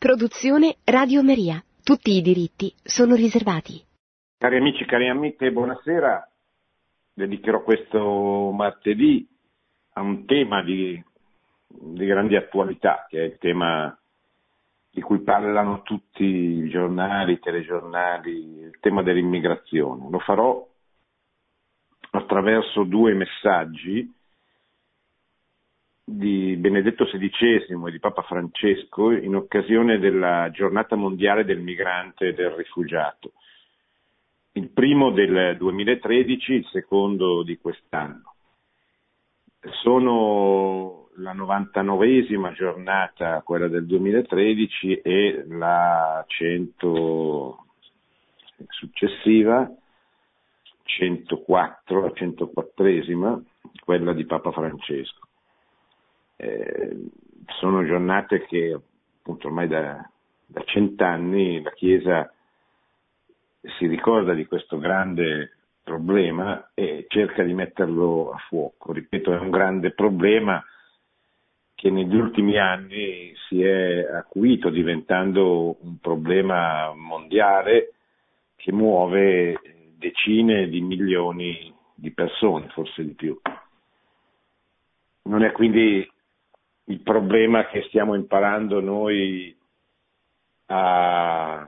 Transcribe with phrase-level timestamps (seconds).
[0.00, 1.62] Produzione Radio Maria.
[1.84, 3.84] Tutti i diritti sono riservati.
[4.38, 6.26] Cari amici, cari amiche, buonasera.
[7.12, 9.28] Dedicherò questo martedì
[9.92, 10.98] a un tema di,
[11.66, 13.94] di grande attualità, che è il tema
[14.90, 20.08] di cui parlano tutti i giornali, i telegiornali, il tema dell'immigrazione.
[20.08, 20.66] Lo farò
[22.12, 24.10] attraverso due messaggi
[26.10, 32.34] di Benedetto XVI e di Papa Francesco in occasione della giornata mondiale del migrante e
[32.34, 33.32] del rifugiato.
[34.52, 38.34] Il primo del 2013, il secondo di quest'anno.
[39.82, 47.64] Sono la 99esima giornata, quella del 2013, e la 100
[48.68, 49.70] successiva,
[50.82, 53.40] 104, la 104esima,
[53.84, 55.28] quella di Papa Francesco.
[56.42, 56.96] Eh,
[57.58, 60.08] sono giornate che appunto ormai da,
[60.46, 62.32] da cent'anni la Chiesa
[63.76, 68.90] si ricorda di questo grande problema e cerca di metterlo a fuoco.
[68.92, 70.64] Ripeto, è un grande problema
[71.74, 77.92] che negli ultimi anni si è acuito diventando un problema mondiale
[78.56, 79.60] che muove
[79.94, 83.38] decine di milioni di persone, forse di più.
[85.24, 86.10] Non è quindi
[86.90, 89.56] il problema che stiamo imparando noi
[90.66, 91.60] a,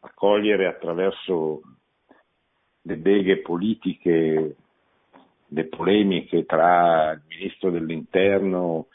[0.00, 1.60] a cogliere attraverso
[2.82, 4.56] le beghe politiche,
[5.46, 8.86] le polemiche tra il ministro dell'interno,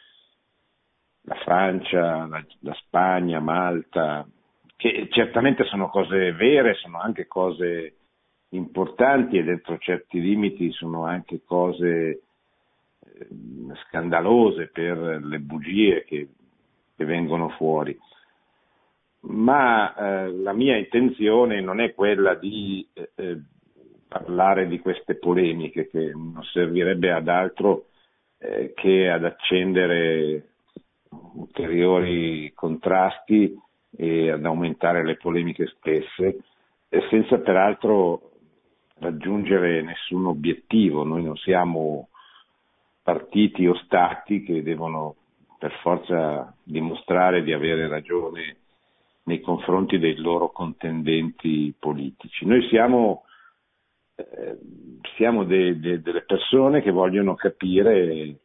[1.26, 4.28] la Francia, la, la Spagna, Malta,
[4.76, 7.98] che certamente sono cose vere, sono anche cose
[8.50, 12.24] importanti e dentro certi limiti sono anche cose
[13.88, 16.28] scandalose per le bugie che,
[16.96, 17.98] che vengono fuori.
[19.22, 23.38] Ma eh, la mia intenzione non è quella di eh, eh,
[24.08, 27.86] parlare di queste polemiche che non servirebbe ad altro
[28.38, 30.50] eh, che ad accendere
[31.36, 33.58] ulteriori contrasti
[33.96, 36.40] e ad aumentare le polemiche stesse,
[37.10, 38.32] senza peraltro
[38.96, 41.04] raggiungere nessun obiettivo.
[41.04, 42.10] Noi non siamo
[43.04, 45.16] partiti o stati che devono
[45.60, 48.58] per forza dimostrare di avere ragione
[49.24, 52.46] nei confronti dei loro contendenti politici.
[52.46, 53.24] Noi siamo,
[54.16, 54.58] eh,
[55.16, 58.36] siamo de, de, delle persone che vogliono capire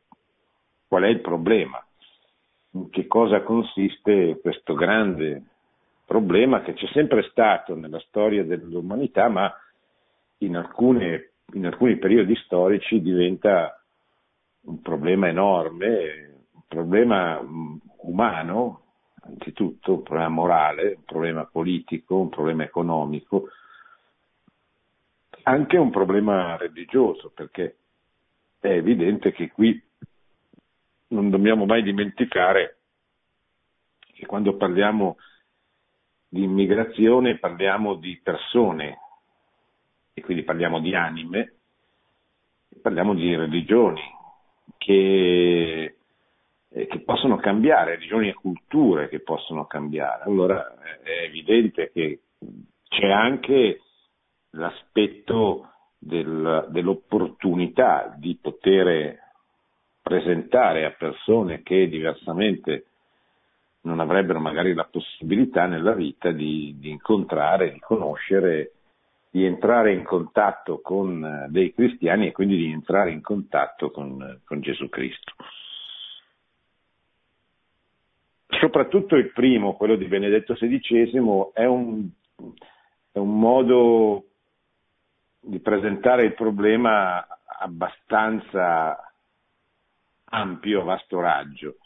[0.86, 1.84] qual è il problema,
[2.72, 5.42] in che cosa consiste questo grande
[6.04, 9.52] problema che c'è sempre stato nella storia dell'umanità, ma
[10.38, 13.77] in, alcune, in alcuni periodi storici diventa
[14.62, 18.82] un problema enorme, un problema mm, umano,
[19.22, 23.48] anzitutto, un problema morale, un problema politico, un problema economico,
[25.42, 27.76] anche un problema religioso, perché
[28.60, 29.80] è evidente che qui
[31.08, 32.76] non dobbiamo mai dimenticare
[34.12, 35.16] che quando parliamo
[36.28, 38.98] di immigrazione parliamo di persone
[40.12, 41.54] e quindi parliamo di anime,
[42.82, 44.02] parliamo di religioni,
[44.76, 45.96] che,
[46.68, 50.24] eh, che possono cambiare, religioni e culture che possono cambiare.
[50.24, 52.20] Allora è evidente che
[52.88, 53.80] c'è anche
[54.50, 59.18] l'aspetto del, dell'opportunità di poter
[60.02, 62.84] presentare a persone che diversamente
[63.82, 68.72] non avrebbero magari la possibilità nella vita di, di incontrare, di conoscere
[69.30, 74.20] di entrare in contatto con eh, dei cristiani e quindi di entrare in contatto con,
[74.22, 75.34] eh, con Gesù Cristo.
[78.46, 82.08] Soprattutto il primo, quello di Benedetto XVI, è un,
[83.12, 84.24] è un modo
[85.40, 87.24] di presentare il problema
[87.60, 89.12] abbastanza
[90.24, 91.76] ampio, a vasto raggio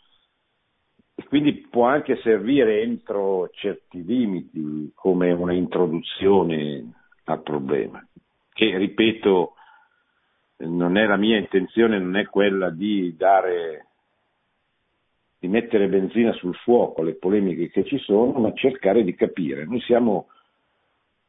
[1.15, 7.02] e quindi può anche servire entro certi limiti come una introduzione
[7.33, 8.05] al problema,
[8.53, 9.55] che ripeto
[10.59, 13.87] non è la mia intenzione, non è quella di dare
[15.39, 19.65] di mettere benzina sul fuoco alle polemiche che ci sono, ma cercare di capire.
[19.65, 20.29] Noi siamo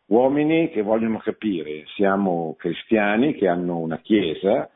[0.07, 4.69] uomini che vogliono capire, siamo cristiani che hanno una Chiesa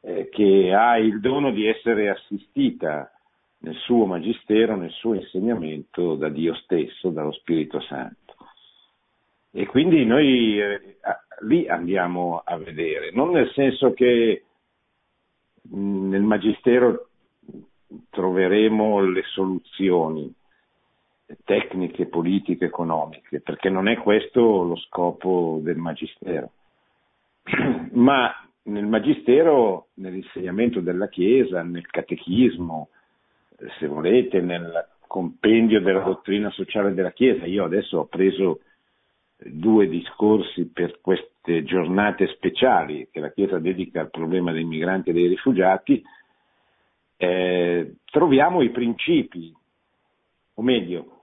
[0.00, 3.10] eh, che ha il dono di essere assistita
[3.58, 8.21] nel suo magistero, nel suo insegnamento da Dio stesso, dallo Spirito Santo.
[9.52, 10.96] E quindi noi eh,
[11.40, 14.44] lì andiamo a vedere, non nel senso che
[15.62, 17.08] mh, nel Magistero
[18.08, 20.34] troveremo le soluzioni
[21.44, 26.52] tecniche, politiche, economiche, perché non è questo lo scopo del Magistero.
[27.92, 28.32] Ma
[28.64, 32.88] nel Magistero, nell'insegnamento della Chiesa, nel catechismo,
[33.78, 38.60] se volete, nel compendio della dottrina sociale della Chiesa, io adesso ho preso
[39.46, 45.12] due discorsi per queste giornate speciali che la Chiesa dedica al problema dei migranti e
[45.12, 46.02] dei rifugiati,
[47.16, 49.52] eh, troviamo i principi,
[50.54, 51.20] o meglio,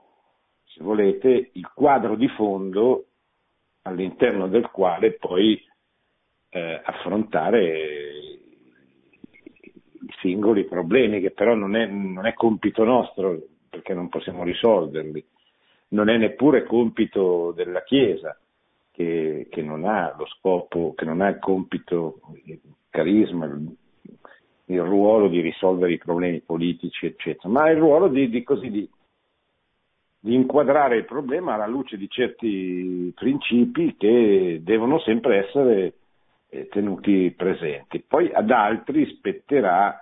[0.65, 3.05] se volete, il quadro di fondo
[3.83, 5.61] all'interno del quale poi
[6.49, 8.07] eh, affrontare
[10.01, 15.25] i singoli problemi, che però non è, non è compito nostro perché non possiamo risolverli,
[15.89, 18.37] non è neppure compito della Chiesa
[18.91, 22.59] che, che non ha lo scopo, che non ha il compito, il
[22.89, 23.75] carisma, il,
[24.65, 28.69] il ruolo di risolvere i problemi politici, eccetera, ma ha il ruolo di, di, così,
[28.69, 28.89] di
[30.21, 35.93] di inquadrare il problema alla luce di certi principi che devono sempre essere
[36.49, 38.03] eh, tenuti presenti.
[38.05, 39.97] Poi ad altri spetterà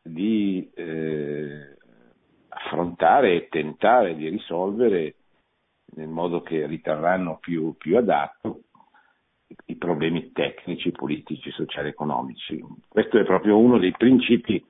[0.00, 1.76] di eh,
[2.48, 5.14] affrontare e tentare di risolvere
[5.94, 8.62] nel modo che riterranno più, più adatto
[9.66, 12.62] i problemi tecnici, politici, sociali, economici.
[12.88, 14.64] Questo è proprio uno dei principi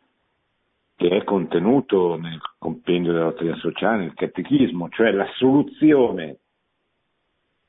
[0.94, 6.38] che è contenuto nel compendio della dottrina sociale, nel catechismo, cioè la soluzione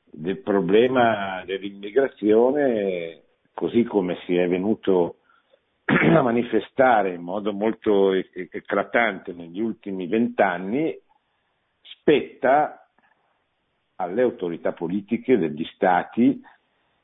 [0.04, 3.22] del problema dell'immigrazione,
[3.52, 5.16] così come si è venuto
[5.84, 10.98] a manifestare in modo molto eclatante negli ultimi vent'anni,
[11.82, 12.77] spetta
[14.00, 16.40] alle autorità politiche degli Stati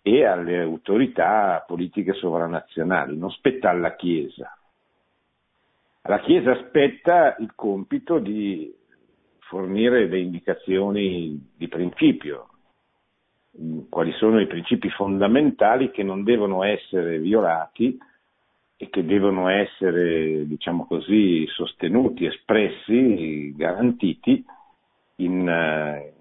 [0.02, 4.56] e alle autorità politiche sovranazionali, non spetta alla Chiesa.
[6.02, 8.72] Alla Chiesa spetta il compito di
[9.40, 12.48] fornire le indicazioni di principio,
[13.88, 17.98] quali sono i principi fondamentali che non devono essere violati
[18.76, 24.44] e che devono essere, diciamo così, sostenuti, espressi, garantiti
[25.16, 26.13] in, eh,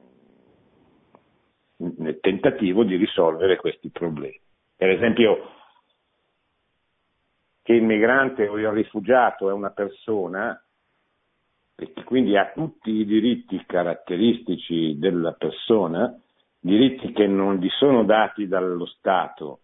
[1.97, 4.39] nel tentativo di risolvere questi problemi.
[4.75, 5.51] Per esempio,
[7.61, 10.61] che il migrante o il rifugiato è una persona
[11.75, 16.15] e che quindi ha tutti i diritti caratteristici della persona,
[16.59, 19.59] diritti che non gli sono dati dallo Stato,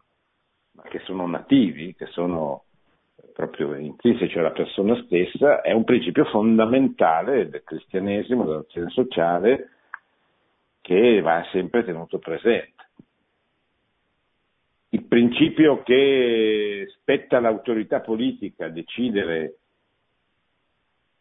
[0.71, 2.63] ma che sono nativi, che sono
[3.33, 9.69] proprio intrinseci alla persona stessa, è un principio fondamentale del cristianesimo, dell'azione sociale,
[10.81, 12.87] che va sempre tenuto presente.
[14.89, 19.59] Il principio che spetta all'autorità politica decidere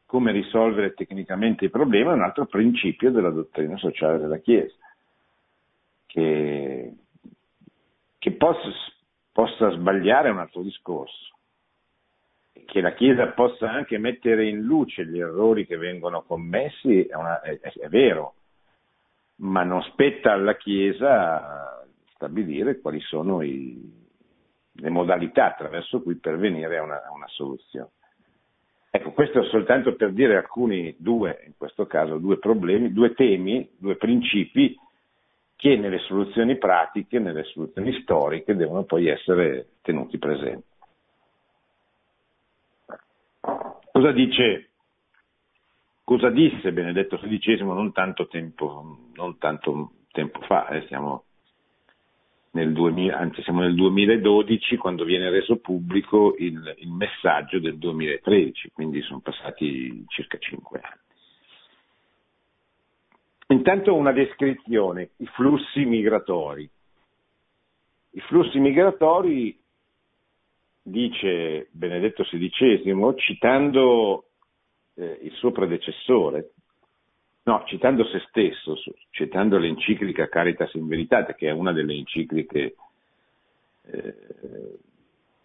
[0.09, 4.75] come risolvere tecnicamente il problema è un altro principio della dottrina sociale della Chiesa,
[6.07, 6.95] che,
[8.17, 8.71] che possa,
[9.31, 11.37] possa sbagliare è un altro discorso,
[12.65, 17.43] che la Chiesa possa anche mettere in luce gli errori che vengono commessi è, una,
[17.43, 18.37] è, è vero,
[19.39, 23.81] ma non spetta alla Chiesa stabilire quali sono i,
[24.73, 27.91] le modalità attraverso cui pervenire a una, a una, soluzione.
[28.91, 33.69] Ecco, questo è soltanto per dire alcuni, due, in questo caso, due problemi, due temi,
[33.79, 34.77] due principi
[35.55, 40.67] che nelle soluzioni pratiche, nelle soluzioni storiche devono poi essere tenuti presenti.
[43.93, 44.68] Cosa dice,
[46.09, 51.25] cosa disse Benedetto XVI non tanto tempo, non tanto tempo fa, eh, siamo
[52.53, 58.71] nel 2000, anzi siamo nel 2012 quando viene reso pubblico il, il messaggio del 2013,
[58.71, 61.01] quindi sono passati circa cinque anni.
[63.49, 66.67] Intanto una descrizione, i flussi migratori.
[68.13, 69.61] I flussi migratori,
[70.81, 74.28] dice Benedetto XVI, citando
[74.99, 76.51] eh, il suo predecessore,
[77.49, 78.77] No, citando se stesso,
[79.09, 82.75] citando l'enciclica Caritas in Veritate, che è una delle encicliche,
[83.87, 84.15] eh,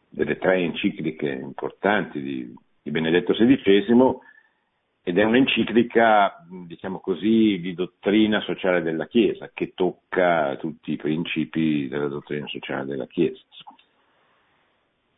[0.10, 4.17] delle tre encicliche importanti di, di Benedetto XVI,
[5.01, 11.88] ed è un'enciclica, diciamo così, di dottrina sociale della Chiesa, che tocca tutti i principi
[11.88, 13.39] della dottrina sociale della Chiesa.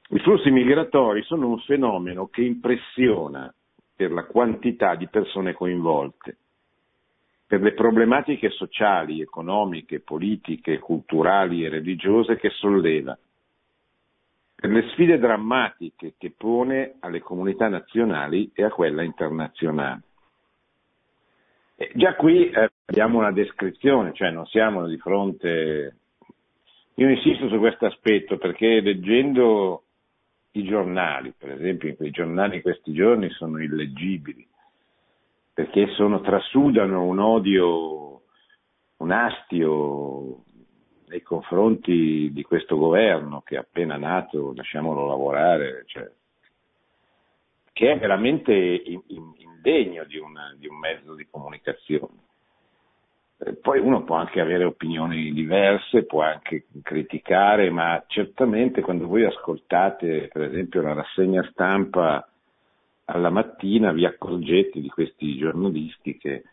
[0.09, 3.51] I flussi migratori sono un fenomeno che impressiona
[3.95, 6.37] per la quantità di persone coinvolte
[7.47, 13.17] per le problematiche sociali, economiche, politiche, culturali e religiose che solleva.
[14.55, 20.01] per le sfide drammatiche che pone alle comunità nazionali e a quella internazionale.
[21.75, 25.95] E già qui eh, abbiamo una descrizione, cioè non siamo di fronte...
[26.95, 29.83] Io insisto su questo aspetto perché leggendo
[30.55, 34.47] i giornali, per esempio quei giornali questi giorni sono illeggibili,
[35.53, 38.21] perché sono, trasudano un odio,
[38.97, 40.43] un astio
[41.07, 46.09] nei confronti di questo governo che è appena nato, lasciamolo lavorare, cioè,
[47.73, 52.24] che è veramente indegno di, una, di un mezzo di comunicazione.
[53.37, 59.25] Eh, poi uno può anche avere opinioni diverse, può anche criticare, ma certamente quando voi
[59.25, 62.27] ascoltate per esempio la rassegna stampa
[63.05, 66.43] alla mattina vi accorgete di questi giornalisti che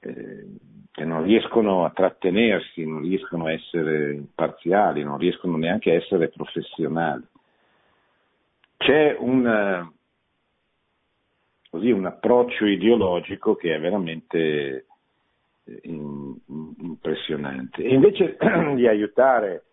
[0.00, 0.46] eh,
[0.92, 6.28] che non riescono a trattenersi, non riescono a essere imparziali, non riescono neanche a essere
[6.28, 7.24] professionali.
[8.76, 9.90] C'è un,
[11.70, 14.86] così, un approccio ideologico che è veramente
[15.82, 17.82] impressionante.
[17.82, 18.36] E invece
[18.74, 19.64] di aiutare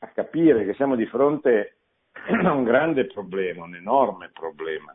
[0.00, 1.76] a capire che siamo di fronte
[2.12, 4.94] a un grande problema, un enorme problema,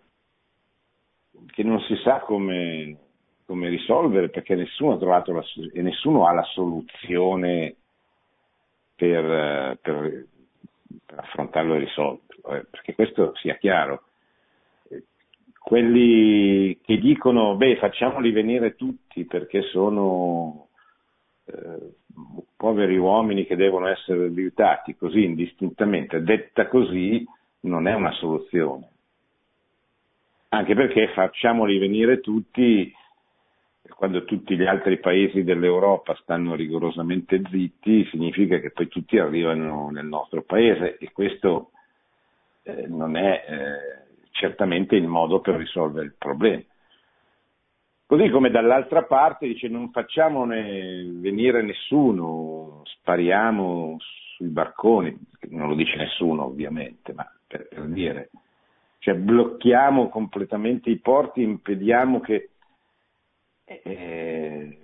[1.48, 2.98] che non si sa come
[3.46, 7.76] come risolvere perché nessuno ha trovato la, e nessuno ha la soluzione
[8.96, 10.26] per, per,
[11.06, 14.04] per affrontarlo e risolverlo, eh, perché questo sia chiaro.
[15.66, 20.68] Quelli che dicono, beh, facciamoli venire tutti perché sono
[21.46, 21.96] eh,
[22.56, 27.26] poveri uomini che devono essere aiutati così indistintamente, detta così
[27.62, 28.90] non è una soluzione.
[30.50, 32.94] Anche perché facciamoli venire tutti
[33.96, 40.06] quando tutti gli altri paesi dell'Europa stanno rigorosamente zitti, significa che poi tutti arrivano nel
[40.06, 41.72] nostro paese e questo
[42.62, 44.05] eh, non è eh,
[44.36, 46.62] certamente il modo per risolvere il problema.
[48.06, 53.98] Così come dall'altra parte dice non facciamone venire nessuno, spariamo
[54.36, 55.18] sui barconi,
[55.50, 58.30] non lo dice nessuno ovviamente, ma per, per dire,
[59.00, 62.50] cioè blocchiamo completamente i porti, impediamo che
[63.64, 64.80] eh,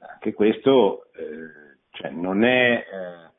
[0.00, 3.33] anche questo eh, cioè non è eh,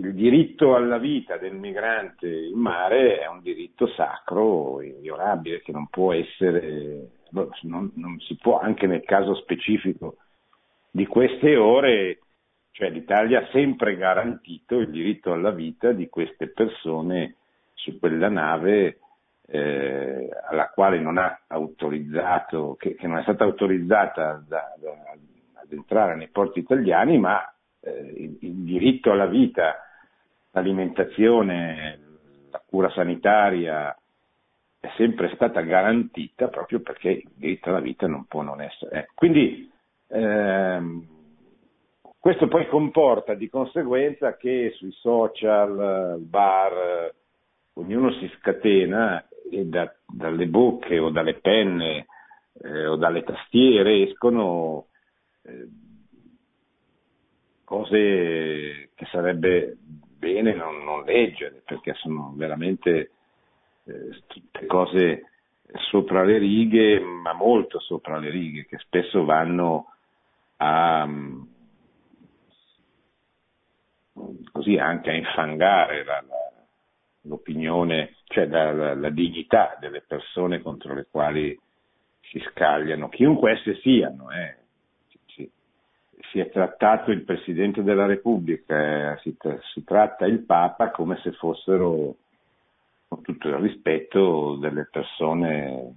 [0.00, 5.88] il diritto alla vita del migrante in mare è un diritto sacro, inviolabile, che non
[5.88, 10.18] può essere, non, non si può, anche nel caso specifico
[10.90, 12.20] di queste ore,
[12.70, 17.34] cioè l'Italia ha sempre garantito il diritto alla vita di queste persone
[17.74, 19.00] su quella nave
[19.48, 24.90] eh, alla quale non ha autorizzato, che, che non è stata autorizzata da, da,
[25.54, 27.42] ad entrare nei porti italiani, ma
[27.80, 29.87] eh, il, il, diritto alla vita,
[30.50, 32.00] l'alimentazione,
[32.50, 33.96] la cura sanitaria
[34.80, 39.00] è sempre stata garantita proprio perché il diritto alla vita non può non essere.
[39.00, 39.70] Eh, quindi
[40.08, 41.06] ehm,
[42.18, 47.12] questo poi comporta di conseguenza che sui social, bar,
[47.74, 52.06] ognuno si scatena e da, dalle bocche o dalle penne
[52.62, 54.86] eh, o dalle tastiere escono
[55.42, 55.68] eh,
[57.64, 59.76] cose che sarebbe
[60.18, 63.10] bene non, non, leggere perché sono veramente
[63.84, 65.30] eh, cose
[65.90, 69.92] sopra le righe, ma molto sopra le righe, che spesso vanno
[70.56, 71.08] a
[74.50, 76.48] così anche a infangare la, la
[77.28, 81.58] l'opinione, cioè la, la, la, dignità delle persone contro le quali
[82.22, 84.30] si scagliano, chiunque esse siano.
[84.30, 84.56] Eh.
[86.30, 89.36] Si, è trattato il Presidente della Repubblica, eh, si,
[89.72, 92.16] si, tratta il Papa come se fossero,
[93.08, 95.96] con tutto il rispetto, delle persone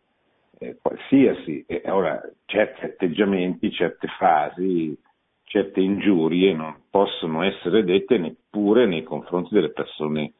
[0.60, 1.66] eh, qualsiasi.
[1.68, 4.98] E ora, certi atteggiamenti, certe frasi,
[5.44, 10.34] certe ingiurie non possono essere dette neppure nei confronti delle persone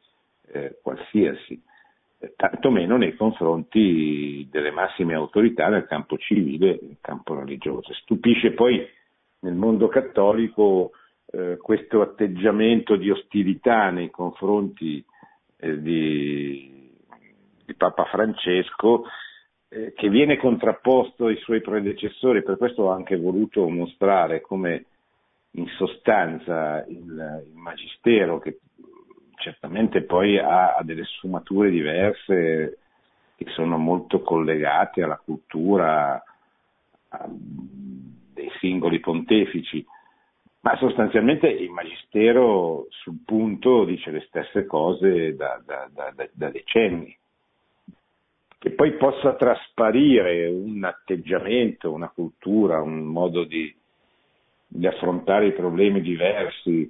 [0.52, 1.62] eh, qualsiasi,
[2.18, 7.92] eh, tantomeno nei confronti delle massime autorità nel campo civile e nel campo religioso.
[7.92, 8.86] Stupisce poi
[9.42, 10.92] nel mondo cattolico
[11.26, 15.04] eh, questo atteggiamento di ostilità nei confronti
[15.56, 16.90] eh, di,
[17.64, 19.04] di, Papa Francesco
[19.68, 24.84] eh, che viene contrapposto ai suoi predecessori, per questo ho anche voluto mostrare come
[25.52, 28.58] in sostanza il, il magistero che
[29.36, 32.78] certamente poi ha, ha delle sfumature diverse
[33.36, 36.22] che sono molto collegate alla cultura
[38.42, 39.84] dei singoli pontefici,
[40.64, 47.16] Ma sostanzialmente il Magistero sul punto dice le stesse cose da, da, da, da decenni.
[48.58, 53.74] Che poi possa trasparire un atteggiamento, una cultura, un modo di,
[54.68, 56.88] di affrontare i problemi diversi,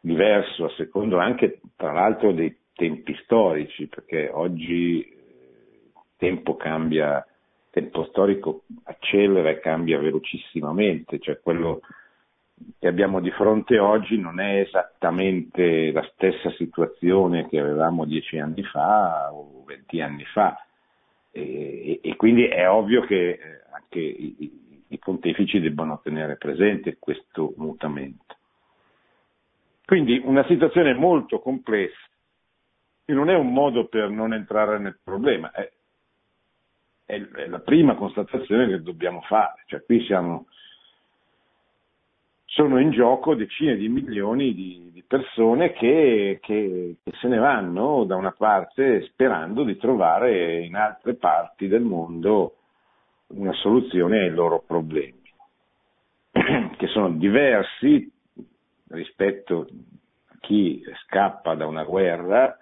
[0.00, 7.24] diverso a secondo anche tra l'altro dei tempi storici, perché oggi il tempo cambia,
[7.76, 11.82] tempo storico accelera e cambia velocissimamente, cioè quello
[12.78, 18.62] che abbiamo di fronte oggi non è esattamente la stessa situazione che avevamo dieci anni
[18.62, 20.58] fa o venti anni fa
[21.30, 23.38] e, e, quindi è ovvio che eh,
[23.70, 28.36] anche i, i pontefici debbano tenere presente questo mutamento.
[29.84, 32.08] Quindi una situazione molto complessa,
[33.04, 35.70] che non è un modo per non entrare nel problema, è,
[37.06, 40.46] è la prima constatazione che dobbiamo fare, cioè qui siamo
[42.56, 48.04] sono in gioco decine di milioni di, di persone che, che, che, se ne vanno
[48.04, 52.54] da una parte sperando di trovare in altre parti del mondo
[53.28, 55.30] una soluzione ai loro problemi,
[56.78, 58.10] che sono diversi
[58.88, 59.66] rispetto
[60.28, 62.56] a chi scappa da una guerra,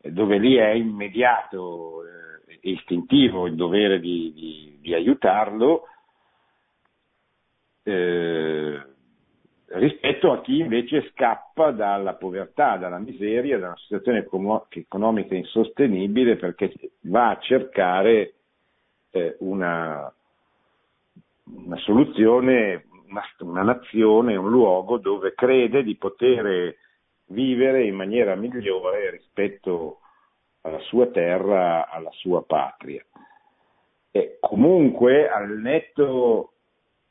[0.00, 5.84] dove lì è immediato eh, istintivo il dovere di, di, di aiutarlo.
[7.82, 8.82] Eh,
[9.70, 14.26] rispetto a chi invece scappa dalla povertà, dalla miseria, da una situazione
[14.70, 16.72] economica insostenibile perché
[17.02, 18.34] va a cercare
[19.10, 20.12] eh, una,
[21.44, 26.76] una, soluzione, una, una nazione, un luogo dove crede di poter
[27.26, 30.00] vivere in maniera migliore rispetto
[30.62, 33.04] alla sua terra, alla sua patria.
[34.10, 36.52] E comunque al netto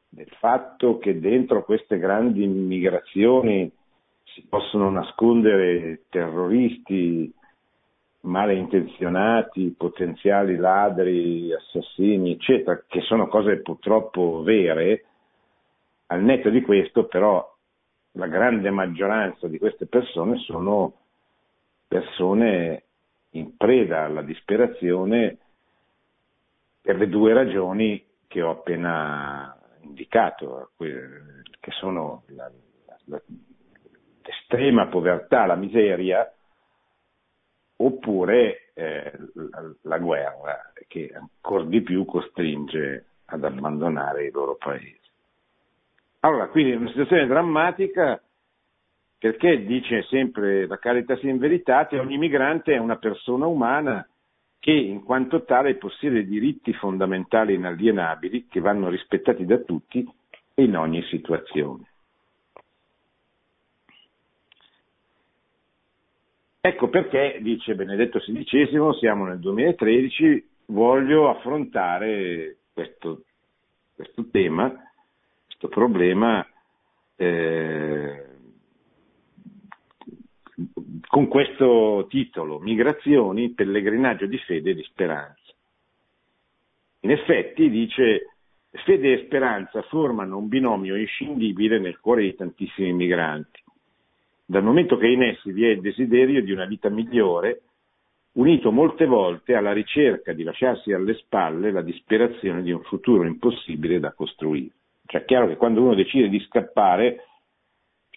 [0.09, 3.71] del fatto che dentro queste grandi migrazioni
[4.23, 7.33] si possono nascondere terroristi
[8.21, 15.05] malintenzionati, potenziali ladri, assassini, eccetera, che sono cose purtroppo vere,
[16.07, 17.55] al netto di questo però
[18.13, 20.93] la grande maggioranza di queste persone sono
[21.87, 22.83] persone
[23.37, 25.37] in preda alla disperazione
[26.81, 32.51] per le due ragioni che ho appena indicato, che sono la,
[33.05, 33.21] la,
[34.21, 36.31] l'estrema povertà, la miseria,
[37.77, 44.99] oppure eh, la, la, guerra, che ancora di più costringe ad abbandonare i loro paesi.
[46.21, 48.21] Allora, quindi è una situazione drammatica
[49.19, 54.07] perché dice sempre la Caritas in Veritate, ogni migrante è una persona umana
[54.59, 60.07] che in quanto tale possiede diritti fondamentali inalienabili che vanno rispettati da tutti
[60.53, 61.85] e in ogni situazione.
[66.59, 73.23] Ecco perché, dice Benedetto XVI, siamo nel 2013, voglio affrontare questo,
[73.95, 74.69] questo tema,
[75.45, 76.45] questo problema
[77.15, 78.26] eh,
[81.07, 85.53] con questo titolo, Migrazioni, pellegrinaggio di fede e di speranza.
[87.01, 88.33] In effetti dice,
[88.83, 93.61] fede e speranza formano un binomio inscindibile nel cuore di tantissimi migranti,
[94.45, 97.61] dal momento che in essi vi è il desiderio di una vita migliore,
[98.33, 103.99] unito molte volte alla ricerca di lasciarsi alle spalle la disperazione di un futuro impossibile
[103.99, 104.73] da costruire.
[105.05, 107.23] Cioè è chiaro che quando uno decide di scappare,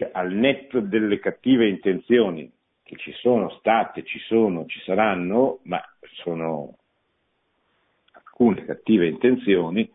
[0.01, 2.51] cioè, al netto delle cattive intenzioni
[2.83, 5.79] che ci sono state, ci sono, ci saranno, ma
[6.23, 6.79] sono
[8.13, 9.93] alcune cattive intenzioni,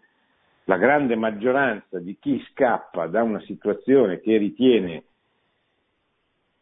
[0.65, 5.05] la grande maggioranza di chi scappa da una situazione che ritiene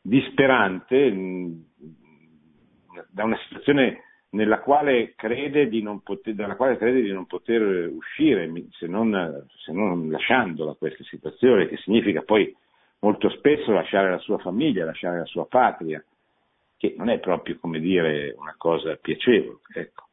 [0.01, 1.13] disperante,
[3.09, 7.89] da una situazione nella quale crede di non poter, dalla quale crede di non poter
[7.89, 12.55] uscire se non, se non lasciandola questa situazione, che significa poi
[13.03, 16.03] molto spesso lasciare la sua famiglia, lasciare la sua patria,
[16.77, 19.59] che non è proprio, come dire, una cosa piacevole.
[19.73, 20.03] Ecco.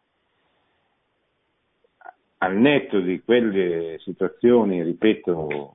[2.39, 5.75] Al netto di quelle situazioni, ripeto,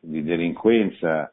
[0.00, 1.30] di delinquenza,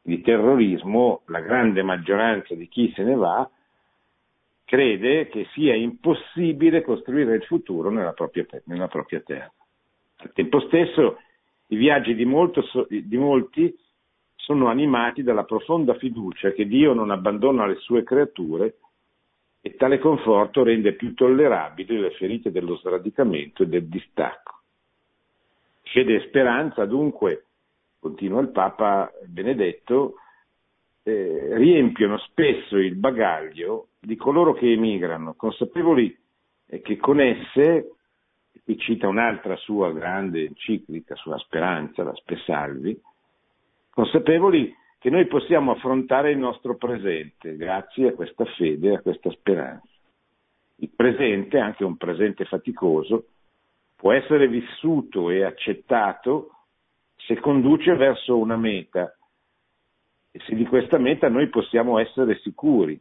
[0.00, 3.48] di terrorismo, la grande maggioranza di chi se ne va
[4.64, 9.52] crede che sia impossibile costruire il futuro nella propria, nella propria terra.
[10.16, 11.18] Al tempo stesso
[11.66, 13.74] i viaggi di, molto, di molti
[14.42, 18.74] sono animati dalla profonda fiducia che Dio non abbandona le sue creature
[19.60, 24.62] e tale conforto rende più tollerabili le ferite dello sradicamento e del distacco.
[25.82, 27.44] Fede e speranza dunque
[28.00, 30.14] continua il Papa Benedetto,
[31.04, 36.18] eh, riempiono spesso il bagaglio di coloro che emigrano, consapevoli
[36.66, 37.92] che con esse,
[38.64, 43.00] qui cita un'altra sua grande enciclica sulla speranza, la Spesalvi,
[43.92, 49.88] consapevoli che noi possiamo affrontare il nostro presente grazie a questa fede, a questa speranza.
[50.76, 53.26] Il presente, anche un presente faticoso,
[53.96, 56.50] può essere vissuto e accettato
[57.16, 59.16] se conduce verso una meta
[60.30, 63.00] e se di questa meta noi possiamo essere sicuri,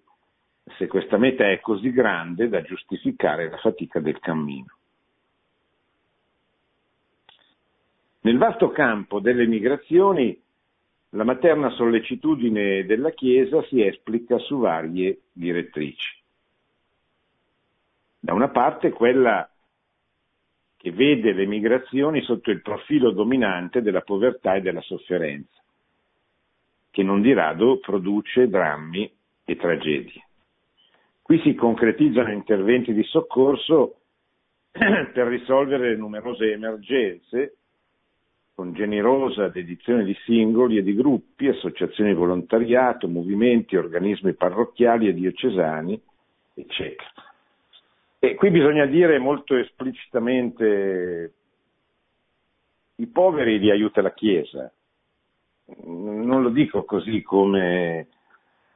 [0.77, 4.75] se questa meta è così grande da giustificare la fatica del cammino.
[8.23, 10.39] Nel vasto campo delle migrazioni,
[11.13, 16.19] la materna sollecitudine della Chiesa si esplica su varie direttrici.
[18.19, 19.49] Da una parte quella
[20.77, 25.61] che vede le migrazioni sotto il profilo dominante della povertà e della sofferenza,
[26.89, 29.11] che non di rado produce drammi
[29.43, 30.27] e tragedie.
[31.21, 33.97] Qui si concretizzano interventi di soccorso
[34.71, 37.57] per risolvere numerose emergenze
[38.61, 45.15] con generosa dedizione di singoli e di gruppi, associazioni di volontariato, movimenti, organismi parrocchiali e
[45.15, 45.99] diocesani,
[46.53, 47.09] eccetera.
[48.19, 51.33] E qui bisogna dire molto esplicitamente
[52.97, 54.71] i poveri li aiuta la Chiesa.
[55.85, 58.09] Non lo dico così come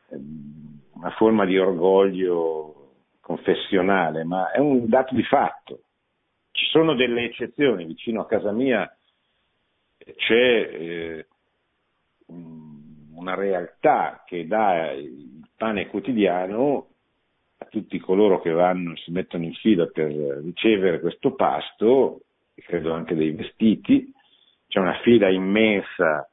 [0.10, 5.82] ehm, una forma di orgoglio confessionale, ma è un dato di fatto.
[6.50, 8.90] Ci sono delle eccezioni, vicino a casa mia
[9.98, 11.28] c'è eh,
[12.28, 16.88] una realtà che dà il pane quotidiano
[17.58, 22.22] a tutti coloro che vanno si mettono in fila per ricevere questo pasto,
[22.54, 24.12] e credo anche dei vestiti,
[24.68, 26.30] c'è una fila immensa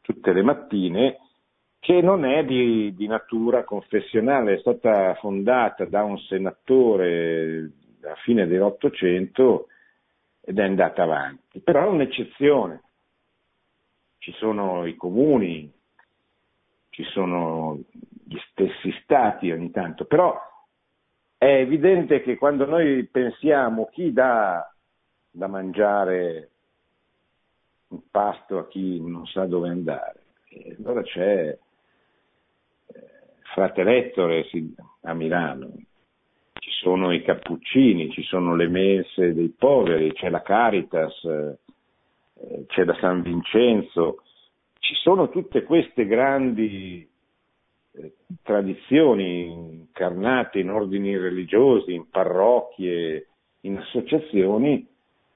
[0.00, 1.18] tutte le mattine
[1.80, 7.70] che non è di, di natura confessionale, è stata fondata da un senatore
[8.02, 9.68] a fine dell'Ottocento
[10.48, 12.82] ed è andata avanti, però è un'eccezione.
[14.16, 15.70] Ci sono i comuni,
[16.88, 17.78] ci sono
[18.24, 20.40] gli stessi stati ogni tanto, però
[21.36, 24.74] è evidente che quando noi pensiamo chi dà
[25.30, 26.50] da mangiare
[27.88, 30.22] un pasto a chi non sa dove andare,
[30.78, 31.58] allora c'è
[32.86, 33.10] eh,
[33.52, 34.46] Frate Lettore
[35.02, 35.72] a Milano,
[36.80, 41.58] sono i cappuccini, ci sono le mense dei poveri, c'è la Caritas, eh,
[42.66, 44.22] c'è da San Vincenzo,
[44.78, 47.08] ci sono tutte queste grandi
[47.92, 48.12] eh,
[48.42, 53.26] tradizioni incarnate in ordini religiosi, in parrocchie,
[53.62, 54.86] in associazioni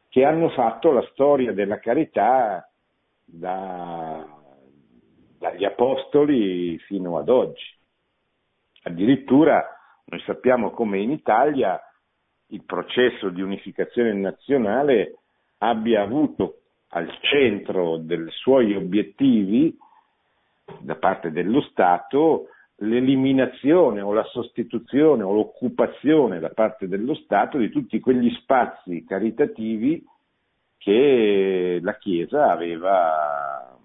[0.08, 2.70] che hanno fatto la storia della carità
[3.24, 4.24] da,
[5.38, 7.64] dagli apostoli fino ad oggi.
[8.84, 11.80] Addirittura noi sappiamo come in Italia
[12.48, 15.18] il processo di unificazione nazionale
[15.58, 19.76] abbia avuto al centro dei suoi obiettivi
[20.80, 27.70] da parte dello Stato l'eliminazione o la sostituzione o l'occupazione da parte dello Stato di
[27.70, 30.04] tutti quegli spazi caritativi
[30.78, 33.78] che la Chiesa aveva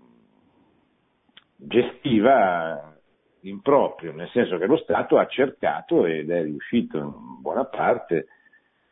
[1.56, 2.97] gestiva
[3.42, 8.28] in proprio, nel senso che lo Stato ha cercato ed è riuscito in buona parte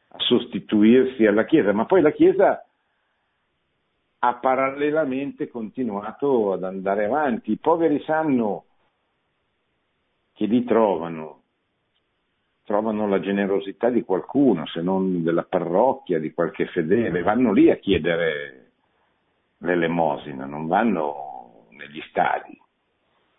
[0.10, 2.66] a sostituirsi alla Chiesa, ma poi la Chiesa
[4.20, 7.52] ha parallelamente continuato ad andare avanti.
[7.52, 8.66] I poveri sanno
[10.34, 11.42] che li trovano,
[12.64, 17.76] trovano la generosità di qualcuno, se non della parrocchia, di qualche fedele, vanno lì a
[17.76, 18.72] chiedere
[19.60, 22.64] l'elemosina, non vanno negli stadi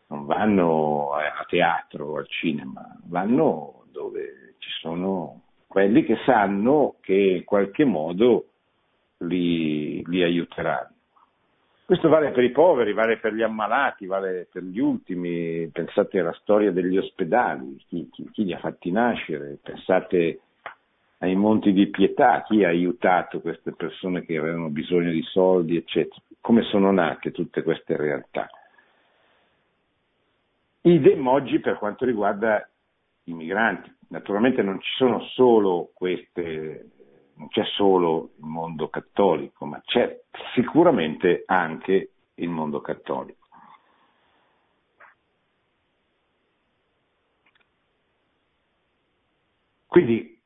[0.08, 7.14] non vanno a teatro o al cinema, vanno dove ci sono quelli che sanno che
[7.14, 8.46] in qualche modo
[9.18, 10.94] li, li aiuteranno.
[11.84, 16.32] Questo vale per i poveri, vale per gli ammalati, vale per gli ultimi, pensate alla
[16.40, 20.40] storia degli ospedali, chi, chi, chi li ha fatti nascere, pensate
[21.18, 26.20] ai monti di pietà, chi ha aiutato queste persone che avevano bisogno di soldi, eccetera.
[26.40, 28.48] Come sono nate tutte queste realtà?
[30.86, 32.64] Idem oggi per quanto riguarda
[33.24, 33.92] i migranti.
[34.10, 36.90] Naturalmente non ci sono solo queste,
[37.34, 40.22] non c'è solo il mondo cattolico, ma c'è
[40.54, 43.48] sicuramente anche il mondo cattolico.
[49.88, 50.40] Quindi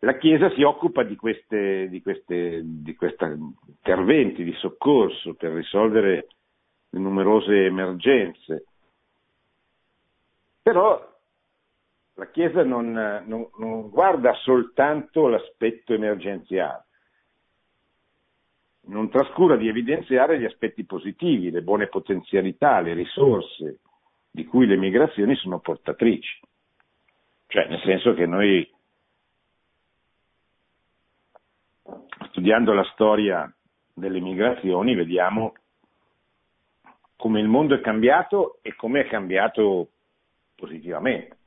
[0.00, 3.24] la Chiesa si occupa di, queste, di, queste, di questi
[3.68, 6.26] interventi di soccorso per risolvere
[6.90, 8.64] le numerose emergenze.
[10.64, 10.98] Però
[12.14, 12.92] la Chiesa non,
[13.26, 16.86] non, non guarda soltanto l'aspetto emergenziale,
[18.86, 23.80] non trascura di evidenziare gli aspetti positivi, le buone potenzialità, le risorse
[24.30, 26.40] di cui le migrazioni sono portatrici.
[27.48, 28.66] Cioè, nel senso che noi
[32.30, 33.54] studiando la storia
[33.92, 35.52] delle migrazioni vediamo
[37.16, 39.90] come il mondo è cambiato e come è cambiato
[40.54, 41.38] positivamente.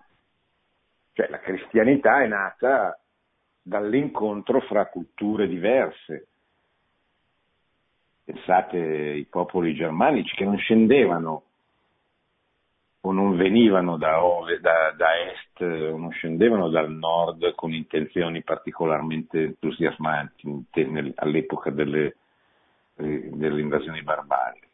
[1.14, 3.00] Cioè la cristianità è nata
[3.62, 6.28] dall'incontro fra culture diverse.
[8.24, 11.44] Pensate ai popoli germanici che non scendevano
[13.02, 18.44] o non venivano da, ove, da, da, est o non scendevano dal nord con intenzioni
[18.44, 20.68] particolarmente entusiasmanti
[21.16, 22.18] all'epoca delle,
[22.96, 24.67] eh, invasioni barbariche.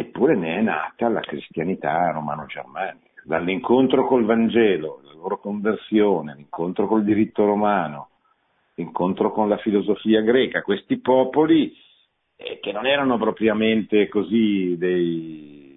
[0.00, 7.04] Eppure ne è nata la cristianità romano-germanica, dall'incontro col Vangelo, la loro conversione, l'incontro col
[7.04, 8.08] diritto romano,
[8.76, 11.76] l'incontro con la filosofia greca, questi popoli
[12.36, 15.68] eh, che non erano propriamente così dei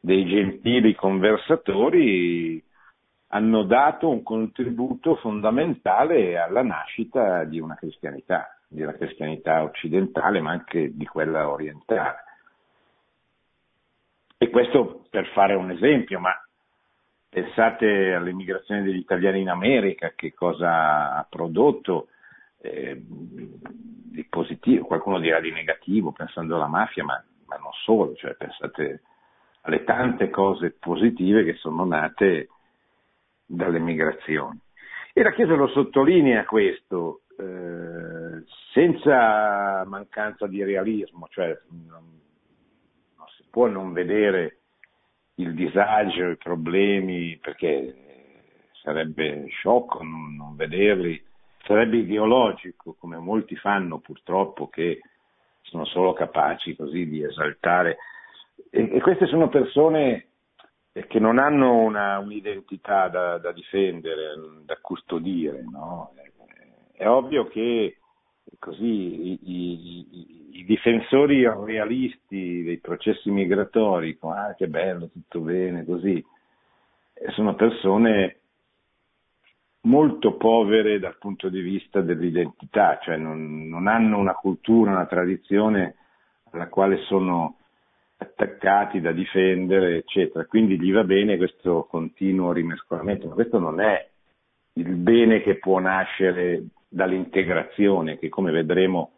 [0.00, 2.64] dei gentili conversatori
[3.32, 10.96] hanno dato un contributo fondamentale alla nascita di una cristianità, una cristianità occidentale ma anche
[10.96, 12.28] di quella orientale.
[14.42, 16.32] E questo per fare un esempio, ma
[17.28, 22.08] pensate all'immigrazione degli italiani in America, che cosa ha prodotto
[22.62, 28.32] eh, di positivo, qualcuno dirà di negativo pensando alla mafia, ma, ma non solo, cioè
[28.32, 29.02] pensate
[29.60, 32.48] alle tante cose positive che sono nate
[33.44, 34.58] dalle migrazioni.
[35.12, 41.54] E la Chiesa lo sottolinea questo, eh, senza mancanza di realismo, cioè
[41.88, 42.19] non,
[43.50, 44.58] può non vedere
[45.34, 47.94] il disagio, i problemi, perché
[48.82, 51.22] sarebbe sciocco non, non vederli,
[51.64, 55.00] sarebbe ideologico, come molti fanno purtroppo, che
[55.62, 57.98] sono solo capaci così di esaltare
[58.70, 60.26] e, e queste sono persone
[60.92, 64.34] che non hanno una, un'identità da, da, difendere,
[64.64, 65.62] da custodire.
[65.62, 66.12] No?
[66.92, 67.98] È ovvio che
[68.58, 76.24] così i, i, i, difensori realisti dei processi migratori, ah che bello, tutto bene, così,
[77.34, 78.36] sono persone
[79.82, 85.96] molto povere dal punto di vista dell'identità, cioè non, non hanno una cultura, una tradizione
[86.50, 87.56] alla quale sono
[88.16, 90.44] attaccati da difendere, eccetera.
[90.44, 94.08] Quindi gli va bene questo continuo rimescolamento, ma questo non è
[94.74, 99.12] il bene che può nascere dall'integrazione, che come vedremo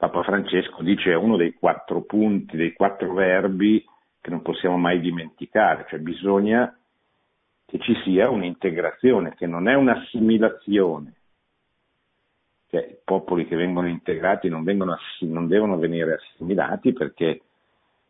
[0.00, 3.84] Papa Francesco dice è uno dei quattro punti, dei quattro verbi
[4.18, 6.74] che non possiamo mai dimenticare, cioè bisogna
[7.66, 11.12] che ci sia un'integrazione, che non è un'assimilazione.
[12.70, 17.42] Cioè, I popoli che vengono integrati non, vengono, non devono venire assimilati perché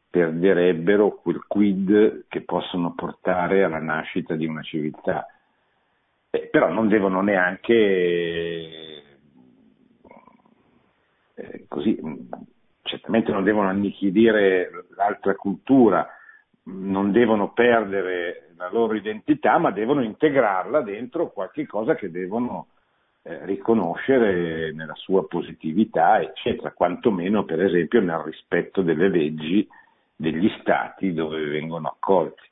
[0.09, 5.26] perderebbero quel quid che possono portare alla nascita di una civiltà.
[6.31, 9.00] Eh, però non devono neanche
[11.40, 11.98] eh, così,
[12.83, 16.07] certamente non devono annichilire l'altra cultura,
[16.64, 22.66] non devono perdere la loro identità, ma devono integrarla dentro qualche cosa che devono
[23.22, 29.66] eh, riconoscere nella sua positività, eccetera, quantomeno per esempio nel rispetto delle leggi
[30.14, 32.48] degli stati dove vengono accolti.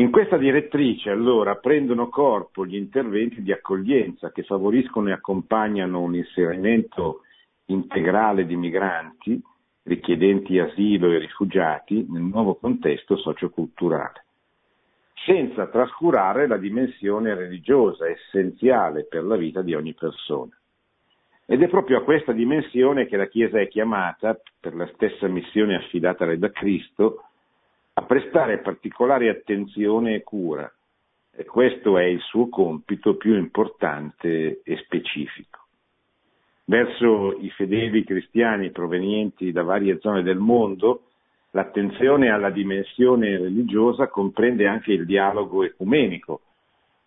[0.00, 6.14] In questa direttrice allora prendono corpo gli interventi di accoglienza che favoriscono e accompagnano un
[6.14, 7.20] inserimento
[7.66, 9.38] integrale di migranti,
[9.82, 14.24] richiedenti asilo e rifugiati nel nuovo contesto socioculturale,
[15.26, 20.58] senza trascurare la dimensione religiosa essenziale per la vita di ogni persona.
[21.44, 25.76] Ed è proprio a questa dimensione che la Chiesa è chiamata, per la stessa missione
[25.76, 27.24] affidatale da Cristo,
[28.00, 30.70] a prestare particolare attenzione e cura.
[31.32, 35.58] E questo è il suo compito più importante e specifico.
[36.64, 41.08] Verso i fedeli cristiani provenienti da varie zone del mondo,
[41.50, 46.40] l'attenzione alla dimensione religiosa comprende anche il dialogo ecumenico.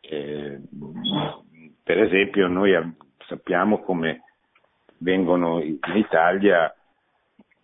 [0.02, 0.60] Eh,
[1.84, 2.74] per esempio, noi
[3.26, 4.24] sappiamo come
[4.98, 6.74] vengono in Italia,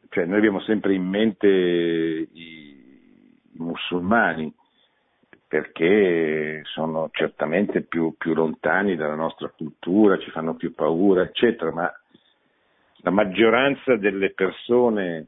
[0.10, 2.69] cioè noi abbiamo sempre in mente i,
[3.60, 4.54] musulmani,
[5.48, 11.92] perché sono certamente più, più lontani dalla nostra cultura, ci fanno più paura, eccetera, ma
[13.02, 15.28] la maggioranza delle persone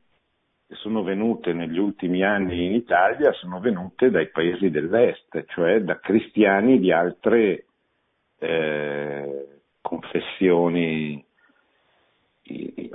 [0.67, 5.99] che sono venute negli ultimi anni in Italia sono venute dai paesi dell'est, cioè da
[5.99, 7.65] cristiani di altre
[8.39, 9.47] eh,
[9.81, 11.23] confessioni,
[12.43, 12.91] i, i,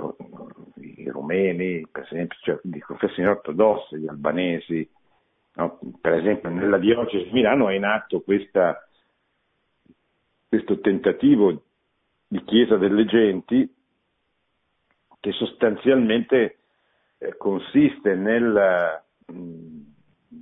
[0.75, 4.89] i, rumeni, per esempio, cioè di confessioni ortodosse, gli albanesi.
[5.57, 5.79] No?
[5.99, 8.87] Per esempio nella diocesi di Milano è in atto questa,
[10.47, 11.63] questo tentativo
[12.27, 13.67] di Chiesa delle Genti
[15.19, 16.57] che sostanzialmente
[17.17, 19.01] eh, consiste nel,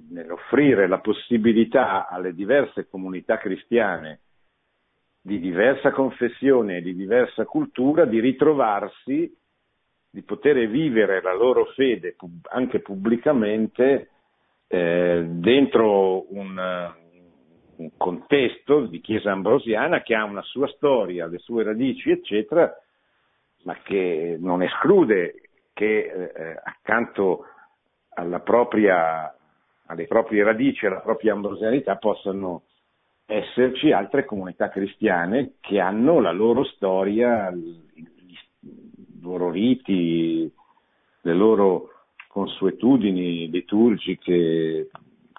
[0.09, 4.19] nell'offrire la possibilità alle diverse comunità cristiane
[5.21, 9.33] di diversa confessione e di diversa cultura di ritrovarsi,
[10.09, 12.15] di poter vivere la loro fede
[12.51, 14.09] anche pubblicamente
[14.67, 16.93] eh, dentro un,
[17.77, 22.71] un contesto di Chiesa ambrosiana che ha una sua storia, le sue radici, eccetera,
[23.63, 25.41] ma che non esclude
[25.73, 27.45] che eh, accanto
[28.43, 29.35] propria,
[29.87, 32.63] alle proprie radici, alla propria ambrosianità possano
[33.25, 38.07] esserci altre comunità cristiane che hanno la loro storia, i
[39.21, 40.51] loro riti,
[41.21, 41.89] le loro
[42.35, 44.89] consuetudini liturgiche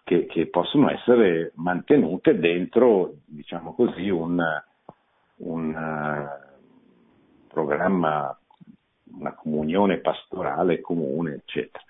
[0.02, 4.42] che, che possono essere mantenute dentro, diciamo così, un,
[5.36, 6.28] un
[7.48, 8.40] programma,
[9.12, 11.84] una comunione pastorale comune, eccetera.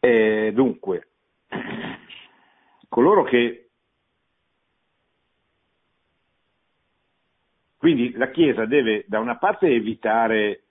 [0.00, 1.08] E dunque,
[2.88, 3.60] coloro che
[7.76, 10.65] Quindi la Chiesa deve da una parte evitare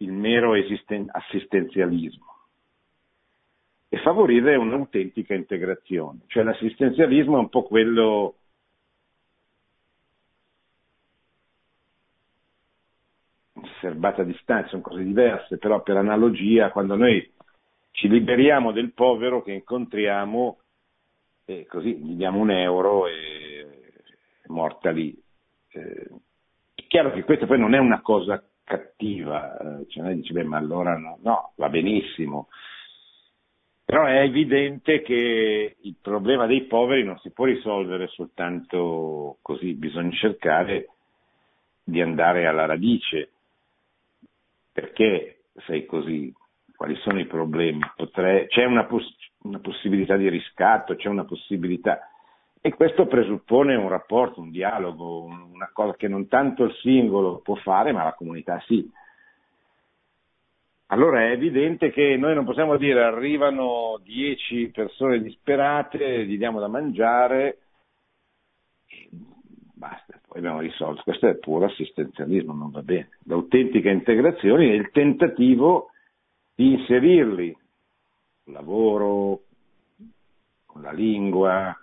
[0.00, 2.26] il mero esisten- assistenzialismo
[3.88, 6.20] e favorire un'autentica integrazione.
[6.26, 8.34] Cioè l'assistenzialismo è un po' quello
[13.80, 17.32] serbata a distanza, sono cose diverse, però per analogia quando noi
[17.92, 20.58] ci liberiamo del povero che incontriamo
[21.44, 23.66] e così gli diamo un euro e
[24.42, 25.14] è morta lì.
[25.72, 26.10] Eh,
[26.74, 30.44] è chiaro che questa poi non è una cosa cattiva, eh, cioè noi dice, beh,
[30.44, 32.48] ma allora no, no, va benissimo.
[33.84, 40.12] Però è evidente che il problema dei poveri non si può risolvere soltanto così, bisogna
[40.12, 40.90] cercare
[41.82, 43.30] di andare alla radice.
[44.72, 46.32] Perché sei così?
[46.76, 47.80] Quali sono i problemi?
[47.96, 52.09] Potrei, c'è una, poss- una possibilità di riscatto, c'è una possibilità.
[52.62, 57.54] E questo presuppone un rapporto, un dialogo, una cosa che non tanto il singolo può
[57.54, 58.86] fare, ma la comunità sì.
[60.92, 66.68] Allora è evidente che noi non possiamo dire arrivano dieci persone disperate, gli diamo da
[66.68, 67.58] mangiare
[68.86, 69.08] e
[69.72, 71.02] basta, poi abbiamo risolto.
[71.02, 73.10] Questo è puro assistenzialismo, non va bene.
[73.24, 75.92] L'autentica integrazione è il tentativo
[76.54, 77.56] di inserirli
[78.44, 79.40] col lavoro,
[80.66, 81.74] con la lingua,